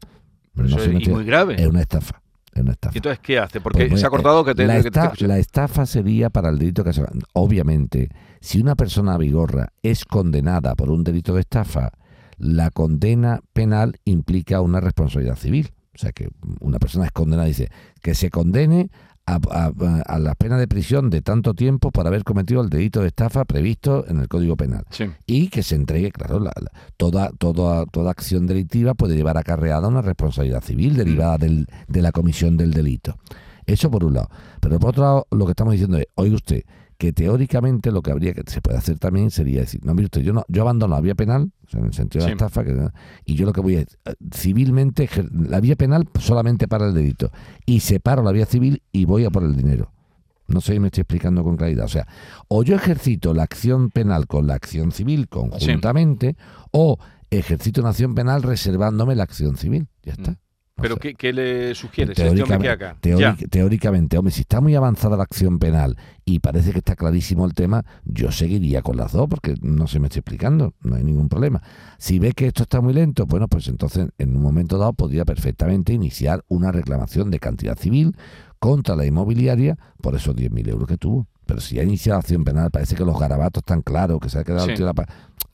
Pero 0.54 0.68
no 0.68 0.76
Eso 0.76 0.90
es 0.90 1.08
muy 1.08 1.24
grave. 1.24 1.60
es 1.60 1.66
una 1.66 1.80
estafa, 1.80 2.20
es 2.52 2.62
una 2.62 2.72
estafa. 2.72 2.94
¿Y 2.94 2.98
entonces 2.98 3.18
qué 3.20 3.38
hace? 3.38 3.60
Porque 3.60 3.86
Pues, 3.86 4.00
se 4.00 4.06
ha 4.06 4.08
eh, 4.08 4.10
cortado 4.10 4.44
que 4.44 4.54
te, 4.54 4.66
la, 4.66 4.80
que 4.80 4.88
esta- 4.88 5.12
la 5.20 5.38
estafa 5.38 5.84
sería 5.86 6.30
para 6.30 6.48
el 6.50 6.58
delito 6.58 6.84
que 6.84 6.92
se 6.92 7.04
Obviamente, 7.32 8.08
si 8.40 8.60
una 8.60 8.74
persona 8.76 9.18
vigorra 9.18 9.72
es 9.82 10.04
condenada 10.04 10.74
por 10.74 10.90
un 10.90 11.02
delito 11.04 11.34
de 11.34 11.40
estafa, 11.40 11.90
la 12.38 12.70
condena 12.70 13.40
penal 13.52 13.96
implica 14.04 14.60
una 14.60 14.80
responsabilidad 14.80 15.36
civil. 15.36 15.70
O 15.94 15.98
sea, 15.98 16.12
que 16.12 16.28
una 16.60 16.78
persona 16.78 17.04
es 17.06 17.12
condenada, 17.12 17.46
dice, 17.46 17.68
que 18.02 18.14
se 18.14 18.30
condene 18.30 18.90
a, 19.26 19.38
a- 19.50 20.00
a 20.06 20.18
la 20.18 20.34
pena 20.34 20.58
de 20.58 20.68
prisión 20.68 21.08
de 21.10 21.22
tanto 21.22 21.54
tiempo 21.54 21.90
por 21.90 22.06
haber 22.06 22.24
cometido 22.24 22.60
el 22.60 22.68
delito 22.68 23.00
de 23.00 23.08
estafa 23.08 23.44
previsto 23.44 24.04
en 24.08 24.18
el 24.20 24.28
Código 24.28 24.56
Penal 24.56 24.84
Sí. 24.90 25.06
y 25.26 25.48
que 25.48 25.62
se 25.62 25.76
entregue, 25.76 26.10
claro, 26.12 26.38
la- 26.40 26.52
la- 26.60 26.70
toda, 26.96 27.30
toda, 27.38 27.86
toda 27.86 28.10
acción 28.10 28.46
delictiva 28.46 28.94
puede 28.94 29.16
llevar 29.16 29.38
acarreada 29.38 29.88
una 29.88 30.02
responsabilidad 30.02 30.62
civil 30.62 30.94
derivada 30.96 31.38
del- 31.38 31.66
de 31.88 32.02
la 32.02 32.12
comisión 32.12 32.56
del 32.56 32.72
delito. 32.72 33.16
Eso 33.66 33.90
por 33.90 34.04
un 34.04 34.14
lado. 34.14 34.28
Pero 34.60 34.78
por 34.78 34.90
otro 34.90 35.02
lado, 35.02 35.26
lo 35.30 35.46
que 35.46 35.52
estamos 35.52 35.72
diciendo 35.72 35.96
es, 35.96 36.06
oiga 36.16 36.34
usted, 36.34 36.62
que 36.98 37.12
teóricamente 37.12 37.90
lo 37.90 38.02
que 38.02 38.10
habría 38.12 38.34
que 38.34 38.42
se 38.46 38.60
puede 38.60 38.76
hacer 38.78 38.98
también 38.98 39.30
sería 39.30 39.60
decir, 39.60 39.80
no, 39.84 39.94
mire 39.94 40.04
usted, 40.04 40.20
yo 40.20 40.32
no, 40.32 40.44
yo 40.48 40.62
abandono 40.62 40.94
la 40.94 41.00
vía 41.00 41.14
penal, 41.14 41.50
sea, 41.74 41.80
en 41.80 41.86
el 41.86 41.92
sentido 41.92 42.24
de 42.24 42.30
la 42.30 42.34
estafa, 42.46 42.64
que- 42.64 42.88
y 43.24 43.34
yo 43.34 43.46
lo 43.46 43.52
que 43.52 43.60
voy 43.60 43.74
es, 43.76 43.86
eh, 44.04 44.14
civilmente, 44.32 45.08
la 45.32 45.60
vía 45.60 45.76
penal 45.76 46.08
solamente 46.18 46.68
para 46.68 46.86
el 46.86 46.94
delito, 46.94 47.30
y 47.66 47.80
separo 47.80 48.22
la 48.22 48.32
vía 48.32 48.46
civil 48.46 48.82
y 48.92 49.04
voy 49.04 49.24
a 49.24 49.30
por 49.30 49.42
el 49.44 49.56
dinero. 49.56 49.90
No 50.46 50.60
sé 50.60 50.74
si 50.74 50.80
me 50.80 50.88
estoy 50.88 51.02
explicando 51.02 51.42
con 51.42 51.56
claridad. 51.56 51.86
O 51.86 51.88
sea, 51.88 52.06
o 52.48 52.62
yo 52.62 52.76
ejercito 52.76 53.32
la 53.32 53.44
acción 53.44 53.88
penal 53.90 54.26
con 54.26 54.46
la 54.46 54.54
acción 54.54 54.92
civil 54.92 55.26
conjuntamente, 55.28 56.36
o 56.70 56.98
ejercito 57.30 57.80
una 57.80 57.90
acción 57.90 58.14
penal 58.14 58.42
reservándome 58.42 59.14
la 59.16 59.22
acción 59.22 59.56
civil. 59.56 59.88
Ya 60.02 60.12
está. 60.12 60.32
Mm. 60.32 60.36
¿Pero 60.76 60.96
qué, 60.96 61.14
qué 61.14 61.32
le 61.32 61.74
sugieres? 61.74 62.18
Este 62.18 62.22
hombre 62.28 62.42
que 62.42 62.46
Teóricamente, 62.48 62.84
haga. 62.84 62.96
teóric- 63.00 63.38
Ya. 63.38 63.46
teóricamente, 63.48 64.18
hombre, 64.18 64.32
si 64.32 64.40
está 64.40 64.60
muy 64.60 64.74
avanzada 64.74 65.16
la 65.16 65.22
acción 65.22 65.58
penal 65.58 65.96
y 66.24 66.40
parece 66.40 66.72
que 66.72 66.78
está 66.78 66.96
clarísimo 66.96 67.46
el 67.46 67.54
tema, 67.54 67.84
yo 68.04 68.32
seguiría 68.32 68.82
con 68.82 68.96
las 68.96 69.12
dos 69.12 69.28
porque 69.28 69.54
no 69.62 69.86
se 69.86 70.00
me 70.00 70.08
está 70.08 70.18
explicando, 70.18 70.74
no 70.82 70.96
hay 70.96 71.04
ningún 71.04 71.28
problema. 71.28 71.62
Si 71.98 72.18
ve 72.18 72.32
que 72.32 72.48
esto 72.48 72.64
está 72.64 72.80
muy 72.80 72.92
lento, 72.92 73.24
bueno, 73.24 73.46
pues 73.46 73.68
entonces 73.68 74.08
en 74.18 74.36
un 74.36 74.42
momento 74.42 74.76
dado 74.76 74.92
podría 74.94 75.24
perfectamente 75.24 75.92
iniciar 75.92 76.44
una 76.48 76.72
reclamación 76.72 77.30
de 77.30 77.38
cantidad 77.38 77.78
civil 77.78 78.16
contra 78.58 78.96
la 78.96 79.06
inmobiliaria 79.06 79.78
por 80.02 80.16
esos 80.16 80.34
10.000 80.34 80.68
euros 80.68 80.88
que 80.88 80.96
tuvo. 80.96 81.28
Pero 81.46 81.60
si 81.60 81.78
ha 81.78 81.84
iniciado 81.84 82.18
acción 82.18 82.42
penal, 82.42 82.70
parece 82.70 82.96
que 82.96 83.04
los 83.04 83.18
garabatos 83.20 83.60
están 83.60 83.82
claros, 83.82 84.18
que 84.20 84.28
se 84.28 84.38
ha 84.40 84.44
quedado 84.44 84.64
Sí. 84.64 84.70
el 84.72 84.76
tío 84.76 84.86
la 84.86 84.94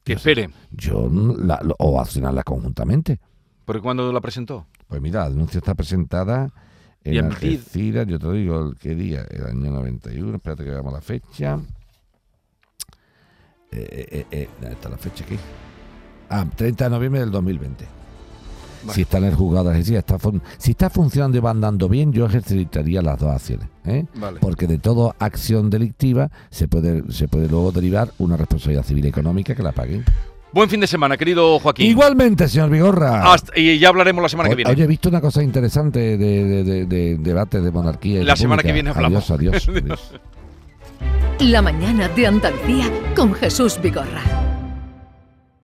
Que 0.02 0.14
espere. 0.14 0.48
Yo, 0.70 1.10
la- 1.12 1.60
o 1.78 2.00
accionarla 2.00 2.42
conjuntamente. 2.42 3.20
¿Porque 3.66 3.82
cuándo 3.82 4.10
la 4.12 4.20
presentó? 4.20 4.66
Pues 4.90 5.00
mira, 5.00 5.20
la 5.20 5.30
denuncia 5.30 5.58
está 5.58 5.74
presentada 5.74 6.50
en 7.04 7.24
admitida. 7.24 7.52
Algeciras, 7.52 8.06
yo 8.08 8.18
te 8.18 8.32
digo 8.32 8.60
el 8.60 8.76
qué 8.76 8.96
día, 8.96 9.24
el 9.30 9.46
año 9.46 9.70
91, 9.70 10.36
espérate 10.36 10.64
que 10.64 10.70
veamos 10.70 10.92
la 10.92 11.00
fecha. 11.00 11.60
Eh, 13.70 13.88
eh, 13.88 14.08
eh, 14.10 14.26
eh, 14.32 14.48
¿dónde 14.60 14.74
está 14.74 14.88
la 14.88 14.98
fecha 14.98 15.24
aquí? 15.24 15.36
Ah, 16.28 16.44
30 16.56 16.84
de 16.84 16.90
noviembre 16.90 17.20
del 17.20 17.30
2020. 17.30 17.86
Vale. 18.82 18.94
Si 18.94 19.02
está 19.02 19.18
en 19.18 19.24
el 19.24 19.34
juzgado 19.36 19.68
de 19.68 19.76
Algeciras, 19.76 20.00
está 20.00 20.18
si 20.58 20.72
está 20.72 20.90
funcionando 20.90 21.38
y 21.38 21.40
va 21.40 21.50
andando 21.50 21.88
bien, 21.88 22.12
yo 22.12 22.26
ejercitaría 22.26 23.00
las 23.00 23.20
dos 23.20 23.30
acciones. 23.30 23.68
¿eh? 23.84 24.06
Vale. 24.16 24.40
Porque 24.40 24.66
de 24.66 24.78
toda 24.78 25.14
acción 25.20 25.70
delictiva 25.70 26.32
se 26.50 26.66
puede, 26.66 27.12
se 27.12 27.28
puede 27.28 27.48
luego 27.48 27.70
derivar 27.70 28.10
una 28.18 28.36
responsabilidad 28.36 28.82
civil 28.82 29.04
y 29.04 29.08
económica 29.08 29.54
que 29.54 29.62
la 29.62 29.70
paguen. 29.70 30.04
Buen 30.52 30.68
fin 30.68 30.80
de 30.80 30.86
semana, 30.88 31.16
querido 31.16 31.58
Joaquín. 31.60 31.86
Igualmente, 31.86 32.48
señor 32.48 32.70
Vigorra. 32.70 33.32
Hasta- 33.32 33.56
y 33.58 33.78
ya 33.78 33.88
hablaremos 33.88 34.20
la 34.22 34.28
semana 34.28 34.48
que 34.48 34.56
viene. 34.56 34.70
Oye, 34.70 34.82
he 34.82 34.86
visto 34.86 35.08
una 35.08 35.20
cosa 35.20 35.42
interesante 35.42 36.18
de, 36.18 36.44
de, 36.44 36.64
de- 36.64 36.86
de 36.86 37.16
debate 37.18 37.60
de 37.60 37.70
monarquía. 37.70 38.20
y 38.20 38.24
La 38.24 38.34
semana 38.36 38.62
que 38.62 38.72
viene 38.72 38.90
hablamos. 38.90 39.30
Adiós, 39.30 39.68
adiós. 39.68 39.82
adiós. 39.82 40.12
La 41.40 41.62
mañana 41.62 42.08
de 42.08 42.26
Andalucía 42.26 42.86
con 43.14 43.32
Jesús 43.34 43.78
Vigorra. 43.80 44.22